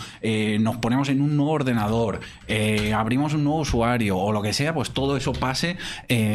[0.60, 2.20] nos ponemos en un nuevo ordenador,
[2.94, 5.76] abrimos un nuevo usuario o lo que sea, pues todo eso pase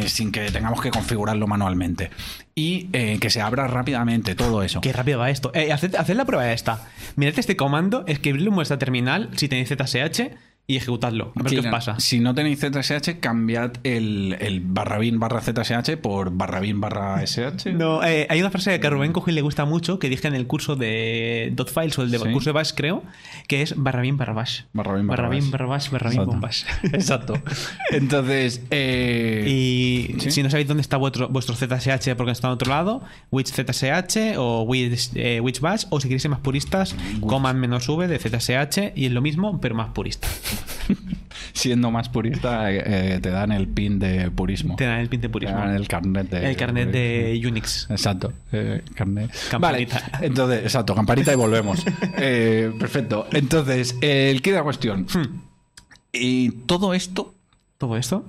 [0.06, 2.10] sin que tengamos que configurarlo manualmente.
[2.54, 4.80] Y eh, que se abra rápidamente todo eso.
[4.80, 5.50] Qué rápido va esto.
[5.54, 5.68] Eh,
[6.14, 6.88] la prueba esta.
[7.16, 10.30] Mirad este comando, escribirlo en vuestra terminal si tenéis ZSH
[10.68, 11.32] y ejecutadlo.
[11.36, 12.00] A ver qué os pasa.
[12.00, 17.22] Si no tenéis ZSH, cambiad el, el barra bin barra ZSH por barra bin barra
[17.24, 17.72] SH.
[17.76, 20.34] No, eh, hay una frase que a Rubén Cojín le gusta mucho que dije en
[20.34, 22.32] el curso de .files o el de Sí.
[22.32, 23.04] curso de Bash, creo,
[23.46, 24.62] que es barra bin barra bash.
[24.72, 25.50] Barra bin barra barra bin bash.
[25.52, 26.40] barra bash barra bin Exacto.
[26.40, 26.64] bash.
[26.94, 27.34] Exacto.
[27.92, 30.30] Entonces, eh, Y ¿Sí?
[30.32, 34.36] si no sabéis dónde está vuestro, vuestro ZSH porque está en otro lado, which ZSH
[34.36, 38.18] o which, eh, which bash, o si queréis ser más puristas, command menos V de
[38.18, 40.26] ZSH y es lo mismo, pero más purista.
[41.52, 44.76] siendo más purista, eh, te dan el pin de purismo.
[44.76, 45.56] Te dan el pin de Te purismo.
[45.56, 46.48] dan el carnet de.
[46.50, 47.88] El carnet de Unix.
[47.90, 49.30] Exacto, eh, carnet.
[49.50, 50.02] Campanita.
[50.12, 51.84] Vale, entonces, exacto, campanita y volvemos.
[52.18, 53.26] Eh, perfecto.
[53.32, 55.06] Entonces, el kit de la cuestión.
[55.12, 55.40] Hmm.
[56.12, 57.34] Y todo esto
[57.78, 58.24] Todo esto.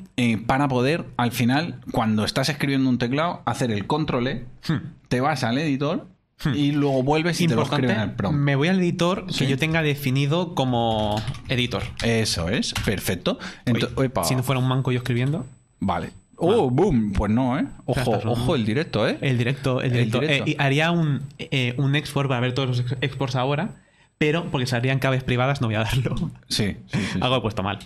[0.45, 4.78] para poder, al final, cuando estás escribiendo un teclado, hacer el control E, Hmm.
[5.07, 6.07] te vas al editor
[6.53, 8.38] y luego vuelves y te lo en el prompt.
[8.39, 9.39] me voy al editor Sí.
[9.39, 11.83] que yo tenga definido como editor.
[12.03, 13.39] Eso es, perfecto.
[13.65, 15.45] Ento- Oye, si no fuera un manco yo escribiendo.
[15.79, 16.11] Vale.
[16.39, 17.13] Oh, boom.
[17.13, 17.65] Pues no, ¿eh?
[17.85, 19.17] Ojo, ojo el directo, ¿eh?
[19.21, 20.21] El directo, el El directo.
[20.21, 23.81] Eh, haría un, eh, un export para ver todos los ex- exports ahora,
[24.19, 26.15] pero porque saldrían claves privadas no voy a darlo.
[26.47, 27.19] Sí, sí, sí.
[27.21, 27.79] Algo he puesto mal.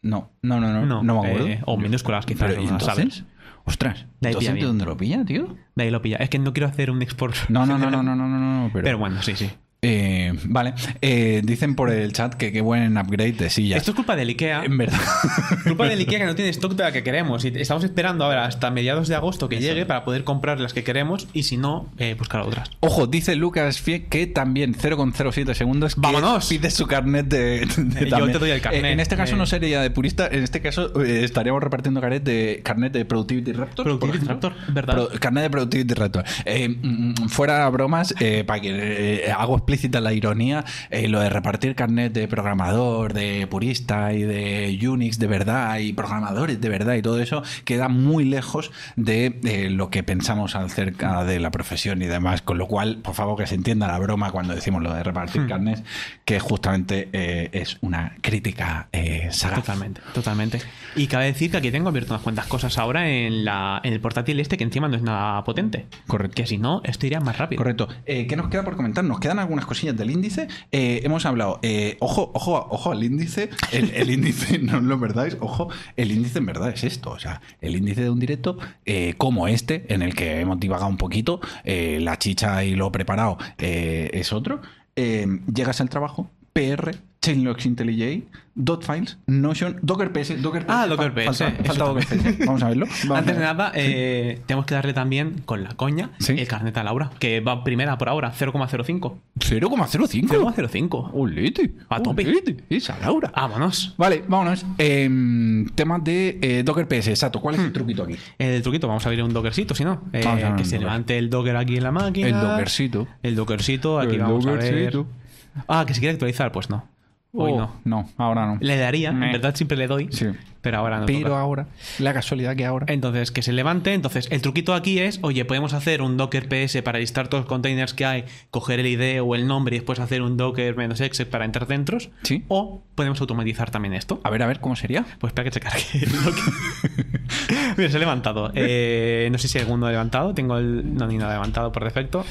[0.00, 0.86] No, no, no, no.
[0.86, 1.46] No, No, me acuerdo.
[1.48, 2.96] eh, o minúsculas, quizás, Pero, ¿y no entonces?
[3.14, 3.24] sabes.
[3.64, 4.66] Ostras, De ahí ¿entonces pilla de bien.
[4.66, 5.56] dónde lo pilla, tío?
[5.74, 6.16] De ahí lo pilla.
[6.16, 7.34] Es que no quiero hacer un export.
[7.48, 8.84] No, no, no, no, no, no, no, no, pero...
[8.84, 9.50] Pero bueno, sí, sí.
[9.92, 13.76] Eh, vale, Eh, dicen por el chat que qué buen upgrade de silla.
[13.78, 14.62] Esto es culpa del IKEA.
[14.64, 14.96] En verdad.
[15.64, 17.44] Culpa del IKEA que no tiene stock de la que queremos.
[17.44, 20.84] Y estamos esperando ahora hasta mediados de agosto que llegue para poder comprar las que
[20.84, 22.70] queremos y si no, eh, buscar otras.
[22.78, 25.94] Ojo, dice Lucas Fie que también 0,07 segundos.
[25.96, 26.46] ¡Vámonos!
[26.48, 27.66] Pide su carnet de.
[27.76, 28.84] de yo te doy el carnet.
[28.84, 32.60] Eh, en este caso no sería de purista, en este caso estaríamos repartiendo carnet de
[32.62, 33.84] carnet de Productivity Raptor.
[33.84, 34.26] Productivity.
[34.26, 34.94] Raptor, ¿verdad?
[34.94, 36.24] Pro- carnet de Productivity Raptor.
[36.44, 41.74] Eh, mm, fuera bromas, eh, para que hago explícita la ironía, eh, lo de repartir
[41.74, 47.02] carnet de programador, de purista y de Unix de verdad y programadores de verdad y
[47.02, 52.06] todo eso queda muy lejos de eh, lo que pensamos acerca de la profesión y
[52.06, 52.42] demás.
[52.42, 55.46] Con lo cual, por favor, que se entienda la broma cuando decimos lo de repartir
[55.46, 55.82] carnets,
[56.24, 59.60] que justamente eh, es una crítica eh, sagaz.
[59.60, 60.60] Totalmente, totalmente.
[60.96, 64.00] Y cabe decir que aquí tengo abierto unas cuantas cosas ahora en, la, en el
[64.00, 65.86] portátil este que encima no es nada potente.
[66.06, 66.34] Correcto.
[66.34, 67.58] Que si no, esto iría más rápido.
[67.58, 67.88] Correcto.
[68.04, 69.04] ¿Qué nos queda por comentar?
[69.04, 70.48] Nos quedan algunas cosillas del índice.
[70.70, 73.50] Eh, hemos hablado, eh, ojo, ojo, ojo al índice.
[73.72, 77.10] El, el índice, no lo verdáis, ojo, el índice en verdad es esto.
[77.10, 80.88] O sea, el índice de un directo eh, como este, en el que hemos divagado
[80.88, 84.60] un poquito, la chicha y lo preparado es otro.
[84.94, 90.64] Llegas al trabajo, PR, Chainlocks IntelliJ, Dotfiles, Notion, Docker PS, Docker.
[90.68, 92.34] Ah, Docker Fal- PS, Falta, falta Docker también.
[92.36, 92.46] PS.
[92.46, 92.86] Vamos a verlo.
[93.04, 93.48] Vamos Antes a de ver.
[93.56, 96.34] nada, eh, tenemos que darle también, con la coña, Sí.
[96.36, 99.18] el carnet a Laura, que va primera por ahora, 0,05.
[99.38, 100.28] 0,05.
[100.28, 101.10] 0,05.
[101.14, 101.72] Olete.
[101.88, 102.26] A tope.
[102.26, 103.30] olete, Esa Laura.
[103.34, 103.94] Vámonos.
[103.96, 104.66] Vale, vámonos.
[104.78, 107.40] Em, temas de eh, Docker PS, exacto.
[107.40, 108.16] ¿Cuál es el truquito aquí?
[108.36, 110.02] El truquito, vamos a abrir un dockercito, si no.
[110.12, 110.80] Eh, a que se Docker.
[110.80, 112.26] levante el docker aquí en la máquina.
[112.26, 113.06] El dockercito.
[113.22, 115.04] El dockercito, aquí El vamos a dockercito.
[115.04, 115.22] ver.
[115.68, 116.88] Ah, que se quiere actualizar, pues no.
[117.34, 117.80] Hoy Oh, no.
[117.84, 118.58] No, ahora no.
[118.60, 120.26] Le daría, en verdad siempre le doy, Sí.
[120.60, 121.06] pero ahora no.
[121.06, 121.40] Pero toca.
[121.40, 121.66] ahora,
[121.98, 122.84] la casualidad que ahora.
[122.90, 123.94] Entonces, que se levante.
[123.94, 127.48] Entonces, el truquito aquí es, oye, podemos hacer un Docker PS para listar todos los
[127.48, 131.00] containers que hay, coger el ID o el nombre y después hacer un Docker menos
[131.00, 131.96] exe para entrar dentro.
[132.22, 132.44] Sí.
[132.48, 134.20] O podemos automatizar también esto.
[134.24, 135.06] A ver, a ver, ¿cómo sería?
[135.18, 136.06] Pues espera que se cargue.
[137.78, 138.52] Mira, se ha levantado.
[138.54, 140.34] Eh, no sé si alguno ha levantado.
[140.34, 140.94] Tengo el.
[140.94, 142.26] No, ni nada levantado por defecto.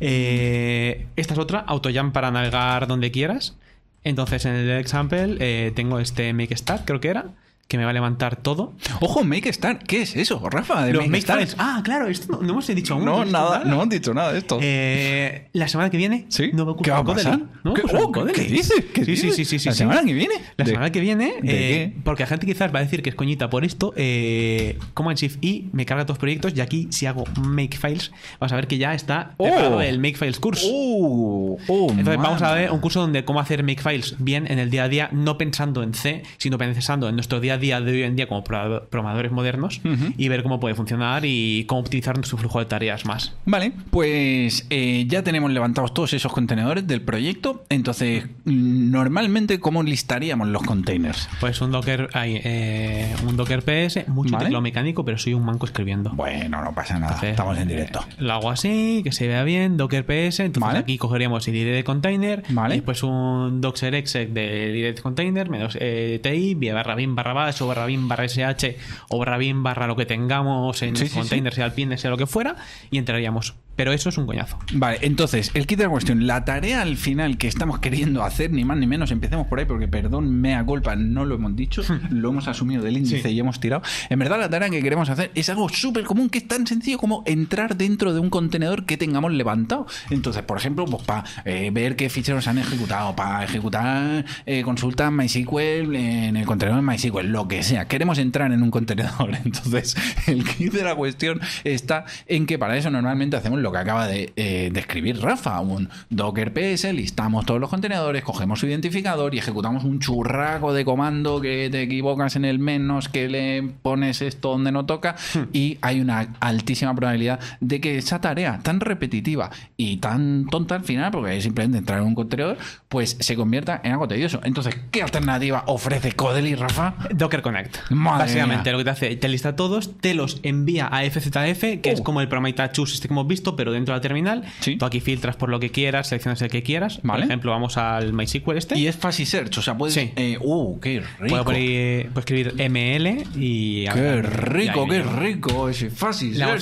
[0.00, 3.56] Eh, esta es otra, AutoJump para navegar donde quieras.
[4.04, 7.30] Entonces, en el example eh, tengo este Make Start, creo que era,
[7.68, 8.74] que me va a levantar todo.
[9.00, 9.82] Ojo, Make Start.
[9.84, 10.84] ¿Qué es eso, Rafa?
[10.84, 11.40] De Los Make Make Start?
[11.40, 11.56] Files.
[11.58, 13.04] Ah, claro, esto no, no hemos dicho aún.
[13.04, 14.58] No, hemos nada, no han dicho nada de esto.
[14.62, 16.50] Eh, la semana que viene, ¿Sí?
[16.52, 17.38] nuevo curso ¿Qué va a pasar?
[17.38, 18.32] ¿Qué, oh, ¿qué- Codely.
[18.34, 18.84] qué dices?
[18.92, 19.36] ¿Qué sí, sí, dices?
[19.36, 19.78] sí, sí, sí, ¿La sí.
[19.78, 20.34] semana que viene?
[20.56, 23.16] La ¿De- semana que viene, eh, porque la gente quizás va a decir que es
[23.16, 27.06] coñita por esto, eh, Command Shift I me carga todos los proyectos y aquí si
[27.06, 29.44] hago Makefiles, vamos a ver que ya está Oh.
[29.44, 30.66] preparado el Makefiles curso.
[30.70, 34.70] Uh, oh, Entonces vamos a ver un curso donde cómo hacer makefiles bien en el
[34.70, 37.92] día a día, no pensando en C, sino pensando en nuestro día a día de
[37.92, 39.80] hoy en día como pro- programadores modernos
[40.16, 43.34] y ver cómo puede funcionar y cómo optimizar nuestro flujo de tareas más.
[43.46, 47.64] Vale, pues eh, ya tenemos levantados todos esos contenedores del proyecto.
[47.68, 51.28] Entonces, normalmente, ¿cómo listaríamos los containers?
[51.40, 54.46] Pues un Docker, hay eh, un Docker PS, mucho Vale.
[54.46, 56.10] teclado mecánico, pero soy un manco escribiendo.
[56.14, 57.06] Bueno, no pasa nada.
[57.14, 58.04] Entonces, Estamos en eh, directo.
[58.18, 60.40] Lo hago así, que se vea bien, Docker PS.
[60.40, 60.78] Entonces Vale.
[60.80, 62.74] aquí cogeríamos el ID de container, Vale.
[62.74, 67.32] y después un docker exec del ID de container, menos eh, TI, barra bin barra
[67.44, 68.76] bash, o barra bin barra SH,
[69.08, 71.96] o barra bin barra lo que tengamos en Sí, el sí, container, sea el pin,
[71.98, 72.56] sea lo que fuera,
[72.90, 73.54] y entraríamos.
[73.76, 74.58] Pero eso es un coñazo.
[74.74, 78.50] Vale, entonces, el kit de la cuestión, la tarea al final que estamos queriendo hacer,
[78.52, 81.82] ni más ni menos, empecemos por ahí, porque perdón, mea culpa, no lo hemos dicho,
[82.10, 83.28] lo hemos asumido del índice Sí.
[83.28, 83.82] y hemos tirado.
[84.10, 86.98] En verdad, la tarea que queremos hacer es algo súper común, que es tan sencillo
[86.98, 89.86] como entrar dentro de un contenedor que tengamos levantado.
[90.10, 91.24] Entonces, por ejemplo, pues para
[91.72, 97.26] ver qué ficheros han ejecutado, para ejecutar eh, consultas MySQL en el contenedor de MySQL,
[97.26, 97.86] lo que sea.
[97.86, 99.30] Queremos entrar en un contenedor.
[99.44, 99.96] Entonces,
[100.26, 104.06] el kit de la cuestión está en que para eso normalmente hacemos lo que acaba
[104.06, 109.38] de eh, describir Rafa, un Docker PS, listamos todos los contenedores, cogemos su identificador y
[109.38, 114.50] ejecutamos un churraco de comando que te equivocas en el menos, que le pones esto
[114.50, 115.16] donde no toca
[115.52, 120.84] y hay una altísima probabilidad de que esa tarea tan repetitiva y tan tonta al
[120.84, 122.58] final, porque es simplemente entrar en un contenedor,
[122.88, 124.40] pues se convierta en algo tedioso.
[124.44, 126.94] Entonces, ¿qué alternativa ofrece Codely, Rafa?
[127.14, 127.90] Docker Connect.
[127.90, 128.72] Madre Básicamente mía.
[128.72, 132.02] lo que te hace, te lista todos, te los envía a FZF, que es Uh.
[132.02, 134.44] como el programita chus este que hemos visto, pero dentro de la terminal.
[134.60, 134.76] Sí.
[134.76, 137.00] Tú aquí filtras por lo que quieras, seleccionas el que quieras.
[137.02, 137.22] Vale.
[137.22, 138.78] Por ejemplo, vamos al MySQL este.
[138.78, 139.94] Y es Fuzzy Search, o sea, puedes...
[139.94, 140.12] Sí.
[140.16, 141.28] eh, ¡Uh, qué rico!
[141.28, 143.86] Puedo, poner- puedo escribir ML y...
[143.88, 145.90] ¡Qué rico, qué rico ese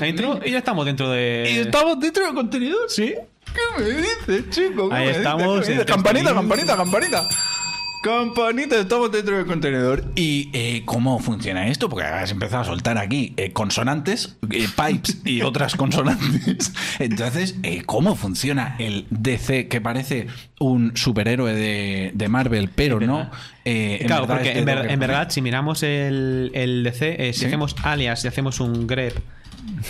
[0.02, 1.50] a intro y ya estamos dentro de...
[1.52, 2.88] ¿Y estamos dentro del contenedor?
[2.88, 3.14] Sí.
[3.52, 4.88] ¿Qué me dices, chico?
[4.88, 7.28] ¿Qué Ahí me estamos, Campanita, campanita, campanita.
[8.02, 10.04] Campanita, estamos dentro del contenedor.
[10.16, 11.88] ¿Y eh, cómo funciona esto?
[11.88, 16.72] Porque has empezado a soltar aquí eh, consonantes, eh, pipes y otras consonantes.
[16.98, 17.54] Entonces,
[17.86, 20.26] ¿cómo funciona el DC que parece
[20.58, 23.30] un superhéroe de, de Marvel, pero no?
[23.64, 27.38] en claro, verdad porque en, ver- Docker en verdad, si miramos el, el DC, si
[27.40, 27.46] Sí.
[27.46, 29.16] hacemos alias, si hacemos un grep,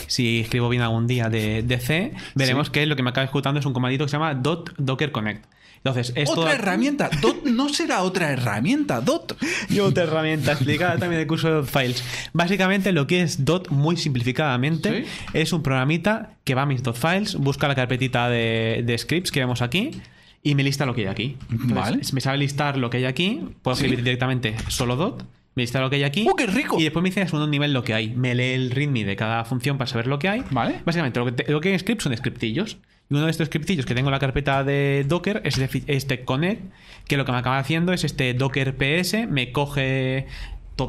[0.06, 2.72] si escribo bien algún día de DC, veremos Sí.
[2.72, 5.46] que lo que me acaba ejecutando es un comandito que se llama dot docker connect.
[5.84, 7.10] Entonces, es Otra toda- herramienta.
[7.20, 9.00] Dot no será otra herramienta.
[9.00, 9.36] Dot.
[9.68, 12.04] Y otra herramienta explicada también en el curso de Dot Files.
[12.32, 15.10] Básicamente lo que es Dot, muy simplificadamente, Sí.
[15.34, 19.32] es un programita que va a mis Dot Files, busca la carpetita de, de scripts
[19.32, 19.90] que vemos aquí
[20.42, 21.36] y me lista lo que hay aquí.
[21.50, 22.00] Entonces, Vale.
[22.12, 23.84] Me sabe listar lo que hay aquí, puedo Sí.
[23.84, 25.24] escribir directamente solo Dot.
[25.54, 26.26] Me lista lo que hay aquí.
[26.30, 26.78] ¡Oh, qué rico!
[26.80, 28.08] Y después me dice a segundo nivel lo que hay.
[28.14, 30.42] Me lee el readme de cada función para saber lo que hay.
[30.50, 30.80] Vale.
[30.86, 32.78] Básicamente, lo que, te- lo que hay en scripts son scriptillos.
[33.12, 36.24] Y uno de estos scriptillos que tengo en la carpeta de Docker es este, este
[36.24, 36.62] connect,
[37.06, 40.26] que lo que me acaba haciendo es este Docker PS, me coge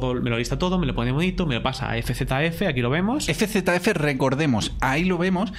[0.00, 2.80] todo, me lo lista todo, me lo pone bonito, me lo pasa a FZF, aquí
[2.80, 3.26] lo vemos.
[3.26, 5.52] FZF, recordemos, ahí lo vemos,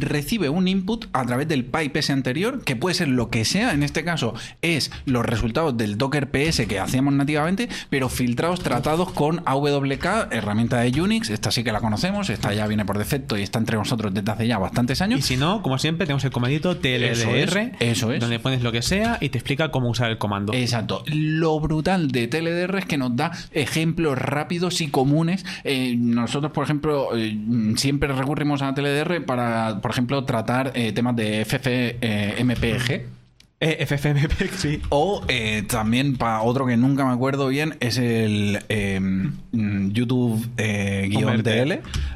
[0.00, 3.72] recibe un input a través del pipe ese anterior, que puede ser lo que sea,
[3.72, 9.12] en este caso es los resultados del Docker PS que hacíamos nativamente, pero filtrados, tratados
[9.12, 13.36] con AWK, herramienta de Unix, esta sí que la conocemos, esta ya viene por defecto
[13.36, 15.24] y está entre nosotros desde hace ya bastantes Y años.
[15.24, 18.20] si no, como siempre, tenemos el comandito TLDR, Eso es, eso es.
[18.20, 20.52] donde pones lo que sea y te explica cómo usar el comando.
[20.52, 21.02] Exacto.
[21.06, 23.32] Lo brutal de TLDR es que nos da
[23.66, 25.44] ejemplos rápidos y comunes.
[25.64, 27.36] Eh, nosotros, por ejemplo, eh,
[27.76, 33.15] siempre recurrimos a TLDR para, por ejemplo, tratar eh, temas de FFmpeg.
[33.58, 34.82] Eh, FFmpeg, sí.
[34.90, 39.92] O eh, también para otro que nunca me acuerdo bien, es el eh, mm, en
[39.94, 41.08] YouTube eh,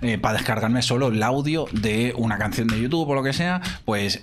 [0.03, 3.63] eh, para descargarme solo el audio de una canción de YouTube o lo que sea,
[3.87, 4.21] pues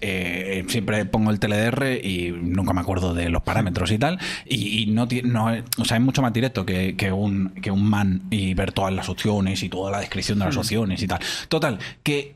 [0.68, 4.20] siempre pongo el TLDR y nunca me acuerdo de los parámetros y tal.
[4.46, 5.46] Y, y no, no
[5.80, 8.94] o sea, es mucho más directo que, que un, que un man y ver todas
[8.94, 11.20] las opciones y toda la descripción de las opciones y tal.
[11.50, 12.32] Total, que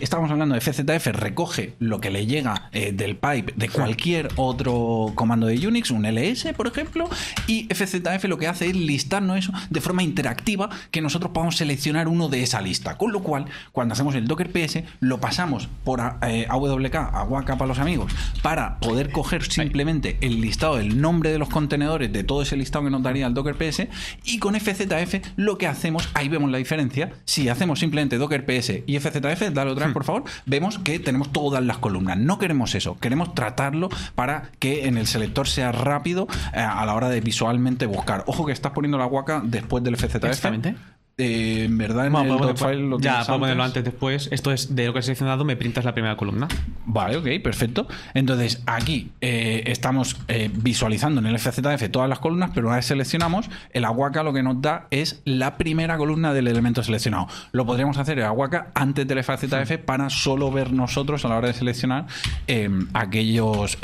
[0.00, 5.46] estábamos hablando de FZF, recoge lo que le llega del pipe de cualquier otro comando
[5.46, 7.08] de Unix, un LS, por ejemplo,
[7.46, 12.08] y FZF lo que hace es listarnos eso de forma interactiva que nosotros podamos seleccionar
[12.08, 12.96] uno de esa lista.
[12.96, 17.56] Con lo cual, cuando hacemos el Docker PS, lo pasamos por eh, AWK, a Waka
[17.56, 18.12] para los amigos,
[18.42, 22.84] para poder coger simplemente el listado, el nombre de los contenedores de todo ese listado
[22.84, 23.88] que nos daría el Docker PS,
[24.24, 28.82] y con FZF lo que hacemos, ahí vemos la diferencia, si hacemos simplemente Docker PS
[28.86, 32.18] y FZF, dale otra vez por favor, vemos que tenemos todas las columnas.
[32.18, 36.94] No queremos eso, queremos tratarlo para que en el selector sea rápido eh, a la
[36.94, 38.24] hora de visualmente buscar.
[38.26, 40.24] Ojo que estás poniendo la Waka después del FZF.
[40.24, 40.76] Exactamente.
[41.18, 44.28] Eh, en verdad, en Bueno, el dotfile lo ya, puedo ponerlo antes, después.
[44.32, 46.48] Esto es de lo que he seleccionado, me printas la primera columna.
[46.86, 47.86] Vale, ok, perfecto.
[48.14, 52.86] Entonces, aquí eh, estamos eh, visualizando en el FZF todas las columnas, pero una vez
[52.86, 57.28] seleccionamos, el Aguaca lo que nos da es la primera columna del elemento seleccionado.
[57.52, 61.48] Lo podríamos hacer el Aguaca antes del FZF para solo ver nosotros a la hora
[61.48, 62.06] de seleccionar
[62.46, 63.76] eh, aquellos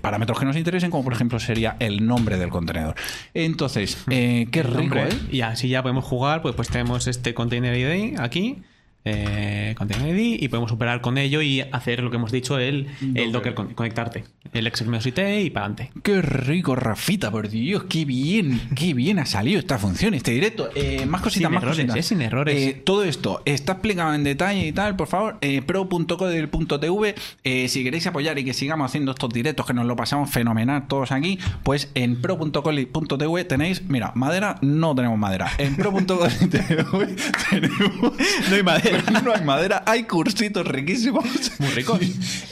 [0.00, 2.94] parámetros que nos interesen, como por ejemplo sería el nombre del contenedor.
[3.34, 5.18] Entonces, eh, qué rico, nombre, ¿eh?
[5.30, 8.62] Y así ya podemos jugar, pues, pues tenemos este Container ID aquí.
[9.08, 12.88] Eh, Container ID y podemos operar con ello y hacer lo que hemos dicho, el,
[13.14, 14.24] el Docker con- conectarte.
[14.52, 15.92] El XMOSIT y para adelante.
[16.02, 20.70] Qué rico, Rafita, por Dios, qué bien, qué bien ha salido esta función, este directo.
[20.74, 21.96] Eh, más cositas, Sin más errores, cositas.
[21.96, 22.56] eh, sin errores.
[22.56, 27.14] Eh, todo esto está explicado en detalle y tal, por favor, pro.codel.tv.
[27.44, 30.86] Eh, si queréis apoyar y que sigamos haciendo estos directos, que nos lo pasamos fenomenal
[30.88, 35.50] todos aquí, pues en pro.codel.tv tenéis, mira, madera, no tenemos madera.
[35.58, 37.16] En pro.codel.tv
[37.50, 38.12] tenemos...
[38.50, 38.95] No hay madera.
[39.24, 41.24] No hay madera, hay cursitos riquísimos.
[41.58, 42.00] Muy ricos.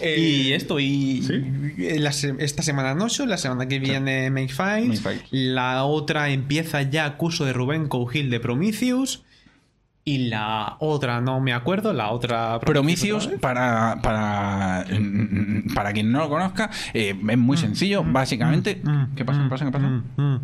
[0.00, 1.24] Eh, y esto, y
[1.78, 5.02] eh, la esta semana Notion, la semana que viene Makefiles.
[5.30, 9.24] la otra empieza ya curso de Rubén Cougil de Prometheus.
[10.06, 12.60] Y la otra, no me acuerdo, la otra.
[12.60, 18.04] Prometheus, para, para, mm, para quien no lo conozca, eh, es muy sencillo.
[18.04, 18.82] Básicamente.
[18.84, 19.42] Mm, ¿Qué pasa?
[19.44, 19.64] ¿Qué pasa?
[19.64, 19.86] ¿Qué pasa?
[19.86, 20.40] mm, mm.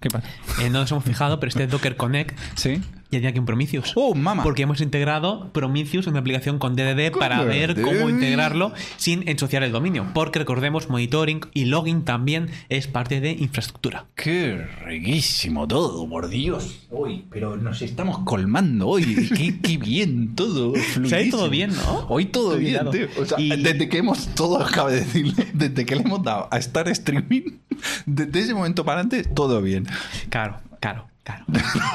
[0.00, 0.28] ¿Qué pasa?
[0.60, 2.82] Eh, no nos hemos fijado, pero este Docker Connect Sí.
[3.10, 3.92] Ya tiene aquí un Prometheus.
[3.94, 4.42] ¡Oh, mama!
[4.42, 9.62] Porque hemos integrado Prometheus en una aplicación con DDD para ver cómo integrarlo sin ensuciar
[9.62, 10.06] el dominio.
[10.14, 14.06] Porque recordemos, monitoring y logging también es parte de infraestructura.
[14.14, 16.86] Qué riquísimo todo, por Dios.
[16.90, 19.28] Uy, pero nos estamos colmando hoy.
[19.36, 20.72] Qué, qué bien todo.
[21.16, 22.06] Ha ido todo bien, ¿no?
[22.08, 23.22] Hoy todo Estoy bien, tío.
[23.22, 26.58] O sea, Y- desde que hemos, todo cabe decirlo, desde que le hemos dado a
[26.58, 27.42] estar streaming,
[28.06, 29.86] desde ese momento para adelante, todo bien.
[30.28, 31.44] Claro, claro, claro.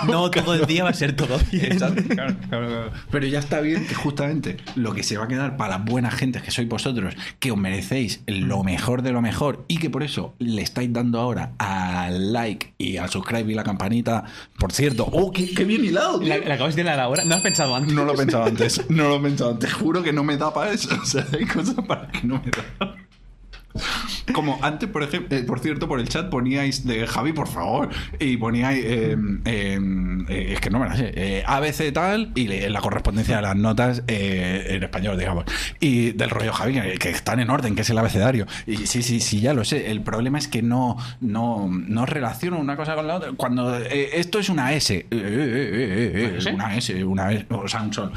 [0.08, 1.72] No todo el día va a ser todo bien.
[1.72, 2.92] Exacto, claro, claro, claro.
[3.10, 6.14] Pero ya está bien que justamente lo que se va a quedar para las buenas
[6.16, 10.04] gentes que sois vosotros, que os merecéis lo mejor de lo mejor y que por
[10.04, 14.26] eso le estáis dando ahora al like y al subscribe y la campanita.
[14.60, 16.20] Por cierto, ¡oh, qué, qué bien hilado!
[16.20, 16.30] tío!
[16.30, 17.24] La, la acabas de dar ahora.
[17.24, 17.94] ¿No has pensado antes?
[17.94, 19.74] No lo he pensado antes, no lo he pensado antes.
[19.74, 20.90] Juro que no me da para eso.
[21.02, 22.96] O sea, hay cosas para que no me da.
[24.34, 27.90] Como antes, por ejemplo, eh, por cierto, por el chat poníais de Javi, por favor,
[28.20, 29.80] y poníais, eh, eh,
[30.30, 33.56] eh, es que no me la sé, ABC tal, y le- la correspondencia de las
[33.56, 35.46] notas eh, en español, digamos,
[35.80, 38.46] y del rollo Javi, que, que están en orden, que es el abecedario.
[38.68, 39.92] Y sí, sí, sí, ya lo sé.
[39.92, 43.32] El problema es que no, no, no relaciono una cosa con la otra.
[43.36, 46.94] Cuando esto es una S, ¿Una S?
[47.06, 48.12] una S, S, o sea, un sol.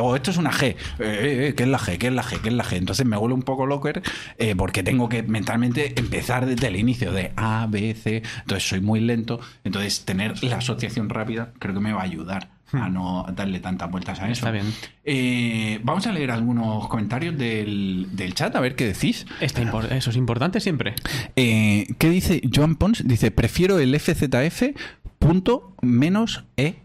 [0.00, 0.64] O esto es una G.
[0.64, 1.98] Eh, eh, eh, ¿Qué es la G?
[1.98, 2.40] ¿Qué es la G?
[2.40, 2.76] ¿Qué es la G?
[2.76, 4.02] Entonces me vuelve un poco locker
[4.38, 8.22] eh, porque tengo que mentalmente empezar desde el inicio de A, B, C.
[8.40, 9.40] Entonces soy muy lento.
[9.64, 13.90] Entonces tener la asociación rápida creo que me va a ayudar a no darle tantas
[13.90, 14.32] vueltas a eso.
[14.32, 14.72] Está bien.
[15.04, 19.26] Eh, vamos a leer algunos comentarios del, del chat, a ver qué decís.
[19.40, 20.94] Está eso es importante siempre.
[21.34, 23.06] Eh, ¿Qué dice Joan Pons?
[23.06, 24.62] Dice, prefiero el FZF
[25.18, 26.76] punto menos E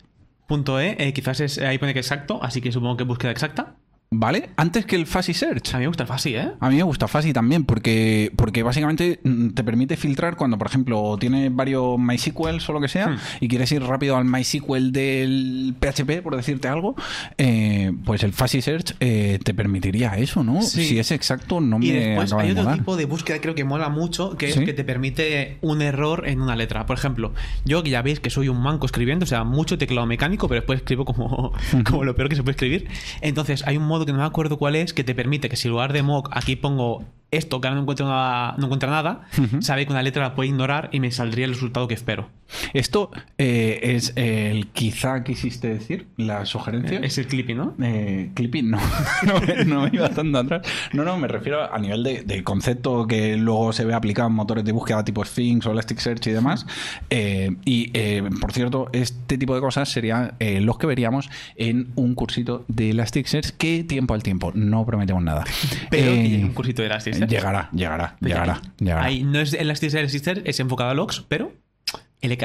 [0.48, 3.78] Punto E, eh, quizás es, ahí pone que exacto, así que supongo que búsqueda exacta.
[4.12, 4.50] ¿Vale?
[4.56, 5.74] Antes que el Fuzzy Search.
[5.74, 6.52] A mí me gusta el fácil, ¿eh?
[6.60, 10.68] A mí me gusta Fuzzy también porque, porque básicamente mm, te permite filtrar cuando, por
[10.68, 13.18] ejemplo, tienes varios MySQL o lo que sea Hmm.
[13.42, 16.96] y quieres ir rápido al MySQL del PHP, por decirte algo,
[17.38, 20.62] eh, pues el Fuzzy Search eh, te permitiría eso, ¿no?
[20.62, 20.86] Sí.
[20.86, 23.56] Si es exacto, no Y me después acaba hay de otro tipo de búsqueda creo
[23.56, 26.86] que mola mucho, que es que te permite un error en una letra.
[26.86, 27.34] Por ejemplo,
[27.66, 30.62] yo que ya veis que soy un manco escribiendo, o sea, mucho teclado mecánico, pero
[30.62, 31.52] después escribo como,
[31.90, 32.88] como lo peor que se puede escribir.
[33.22, 35.68] Entonces, hay un modo que no me acuerdo cuál es, que te permite que si
[35.68, 39.28] en lugar de mock aquí pongo esto, que ahora no encuentra nada, no encuentra nada
[39.60, 42.30] sabe que una letra la puede ignorar y me saldría el resultado que espero.
[42.74, 47.00] Esto eh, es el quizá quisiste decir, la sugerencia.
[47.00, 47.74] Es el clipping, ¿no?
[47.82, 48.80] Eh, clipping, no.
[49.26, 50.62] no, me- no me iba tanto atrás.
[50.94, 54.36] No, no, me refiero a nivel de, de concepto que luego se ve aplicado en
[54.36, 56.66] motores de búsqueda tipo Sphinx o Elasticsearch y demás.
[57.10, 61.92] Eh, y, eh, por cierto, este tipo de cosas serían eh, los que veríamos en
[61.96, 65.46] un cursito de Elasticsearch que tiempo al tiempo, no prometemos nada.
[65.90, 67.30] Pero Eh, un cursito de Elasticsearch.
[67.30, 69.04] Llegará, llegará, llegará, llegará.
[69.04, 71.52] Ahí no es Elasticsearch, Elasticsearch, es enfocado a logs, pero
[72.28, 72.44] LK,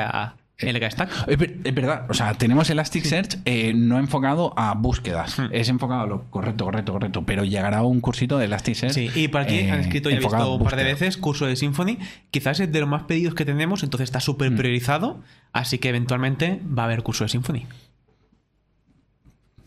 [0.62, 1.10] LK Stack.
[1.28, 5.46] Es, ver- verdad, o sea, tenemos Elasticsearch eh, no enfocado a búsquedas, Hmm.
[5.52, 8.92] es enfocado a lo correcto, correcto, correcto, pero llegará un cursito de Elasticsearch.
[8.94, 11.16] Sí, y por aquí eh, han escrito, ya he visto a un par de veces,
[11.16, 11.96] curso de Symfony.
[12.30, 15.20] Quizás es de los más pedidos que tenemos, entonces está súper priorizado.
[15.52, 17.66] Así que eventualmente va a haber curso de Symfony.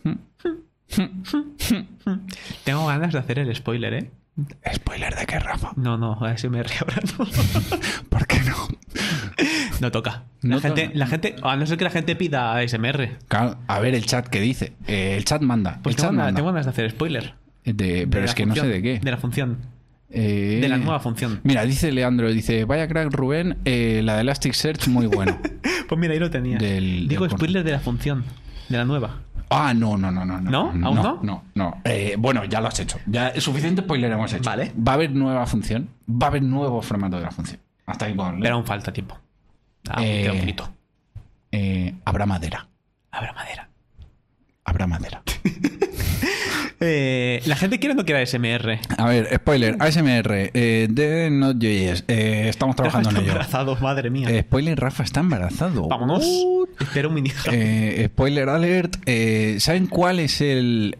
[2.64, 4.10] Tengo ganas de hacer el spoiler, ¿eh?
[4.74, 5.72] Spoiler de qué, Rafa.
[5.76, 7.26] No, no, ASMR ahora no.
[8.08, 8.68] ¿Por qué no?
[9.80, 10.24] No toca.
[10.42, 10.98] La, No gente, toca.
[10.98, 13.18] la gente, a no ser que la gente pida ASMR.
[13.28, 14.72] Claro, a ver el chat que dice.
[14.86, 15.80] Eh, el chat manda.
[15.82, 16.36] Pues el tengo, chat ganas- manda.
[16.36, 17.34] tengo ganas de hacer spoiler.
[17.64, 19.00] De- De pero es que no sé de qué.
[19.00, 19.58] De la función.
[20.10, 21.40] Eh, De la nueva función.
[21.42, 25.38] Mira, dice Leandro, dice, vaya crack Rubén, eh, la de Elasticsearch muy bueno.
[25.88, 26.56] Pues mira, ahí lo tenía.
[26.56, 28.24] Del- Digo del spoiler de la función.
[28.70, 29.18] De la nueva.
[29.50, 30.40] Ah, no, no, no, no.
[30.40, 30.60] ¿No?
[30.70, 31.02] ¿Aún no?
[31.02, 31.44] No, no.
[31.54, 31.80] no.
[31.84, 32.98] Eh, bueno, ya lo has hecho.
[33.06, 34.42] Ya suficiente spoiler hemos hecho.
[34.48, 34.72] Vale.
[34.76, 35.90] Va a haber nueva función.
[36.10, 37.60] Va a haber nuevo formato de la función.
[37.84, 38.44] Hasta ahí podemos leer.
[38.44, 39.18] Pero aún falta tiempo.
[39.90, 40.74] Aún Eh, un poquito.
[41.52, 42.68] Eh, habrá madera.
[43.10, 43.68] Habrá madera.
[44.64, 45.22] Habrá madera.
[46.86, 48.78] Eh, la gente quiere o no quiere ASMR.
[48.98, 49.76] A ver, spoiler.
[49.80, 52.04] ASMR eh, de Node.js.
[52.08, 53.32] Eh, estamos trabajando en Está ello.
[53.32, 54.28] embarazado, madre mía.
[54.30, 55.88] Eh, spoiler, Rafa está embarazado.
[55.88, 56.24] Vámonos.
[56.24, 57.30] Uh, Espero un mini.
[57.52, 58.96] Eh, spoiler alert.
[59.06, 60.96] eh, ¿Saben cuál es el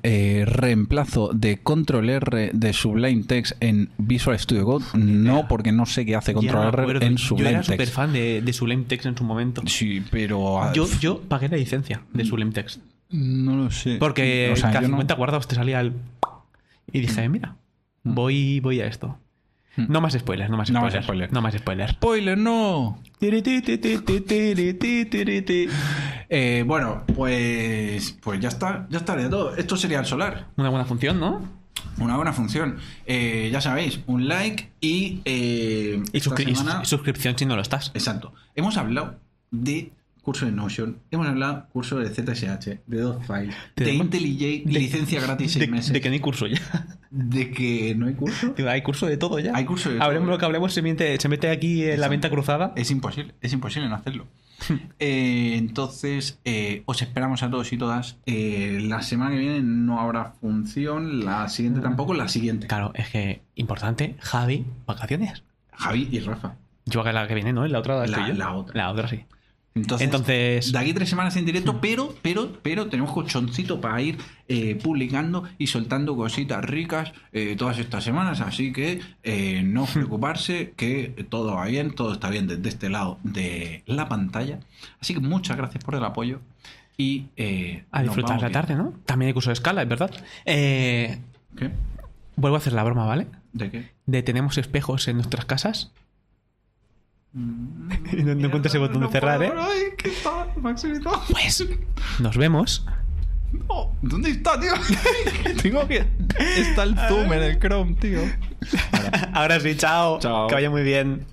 [0.46, 4.84] reemplazo de Control R de Sublime Text en Visual Studio Code?
[4.94, 7.06] No, porque no sé qué hace Control R acuerdo.
[7.06, 7.92] en Yo Sublime era súper Text.
[7.94, 9.62] fan de, de Sublime Text en su momento.
[9.66, 10.62] Sí, pero.
[10.62, 12.80] ah, Yo, yo pagué la licencia de Sublime Text.
[13.14, 13.96] No lo sé.
[13.98, 15.92] Porque O sea, cada yo no- 50 guardados te salía el.
[16.92, 17.56] Y dije, mira,
[18.02, 19.18] voy, voy a esto.
[19.76, 21.04] No más spoilers, no más No más spoilers.
[21.06, 21.32] spoilers.
[21.32, 21.90] No más spoilers.
[21.92, 23.00] Spoiler, no.
[26.28, 28.12] Eh, bueno, pues.
[28.22, 28.86] Pues ya está.
[28.90, 29.56] Ya estaría todo.
[29.56, 30.46] Esto sería el solar.
[30.56, 31.42] Una buena función, ¿no?
[31.98, 32.76] Una buena función.
[33.06, 35.20] Eh, ya sabéis, un like y.
[35.24, 37.90] eh, Y, esta suscri- y semana- sus- y suscripción si no lo estás.
[37.94, 38.32] Exacto.
[38.54, 39.16] Hemos hablado
[39.50, 39.92] de
[40.24, 45.52] curso de Notion, hemos hablado curso de ZSH, de Dotfile, de IntelliJ, de- licencia gratis
[45.52, 45.92] seis De, meses.
[45.92, 46.58] de que no hay curso ya.
[47.10, 48.54] de que no hay curso.
[48.68, 49.52] Hay curso de todo ya.
[49.54, 50.32] Hay curso de Hablemos todo.
[50.32, 52.72] lo que hablemos, se mete, se mete aquí en la venta cruzada.
[52.74, 54.26] Es imposible, es imposible no hacerlo.
[54.98, 58.16] Eh, entonces, eh, os esperamos a todos y todas.
[58.24, 62.66] Eh, la semana que viene no habrá función, la siguiente tampoco, la siguiente.
[62.68, 65.42] Claro, es que importante, Javi, vacaciones.
[65.72, 66.54] Javi y Rafa.
[66.86, 67.66] Yo que la que viene, ¿no?
[67.66, 68.74] La otra la otra.
[68.74, 69.24] La otra sí.
[69.74, 74.18] Entonces, Entonces- de aquí tres semanas en directo, pero, pero, pero tenemos colchoncito para ir
[74.46, 78.40] eh, publicando y soltando cositas ricas eh, todas estas semanas.
[78.40, 83.18] Así que eh, no preocuparse, que todo va bien, todo está bien desde este lado
[83.24, 84.60] de la pantalla.
[85.00, 86.40] Así que muchas gracias por el apoyo
[86.96, 88.92] y eh, A disfrutar la tarde, ¿no?
[89.06, 90.10] También hay curso de escala, es verdad.
[90.44, 91.70] ¿Qué?
[92.36, 93.26] vuelvo a hacer la broma, ¿vale?
[93.52, 93.90] ¿De qué?
[94.06, 95.92] De tenemos espejos en nuestras casas.
[97.34, 99.52] Mm, Y no- no encuentro ese botón de cerrar, ¿eh?
[99.56, 101.10] Ay, ¿qué tal, Maximito?
[101.30, 101.66] Pues
[102.20, 102.86] nos vemos.
[103.68, 104.72] No, ¿Dónde está, tío?
[105.62, 106.04] Tengo que.
[106.56, 108.20] Está el zoom en el Chrome, tío.
[109.32, 110.18] Ahora sí, chao.
[110.18, 110.48] Chao.
[110.48, 111.24] Que vaya muy bien.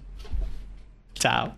[1.15, 1.55] Chao.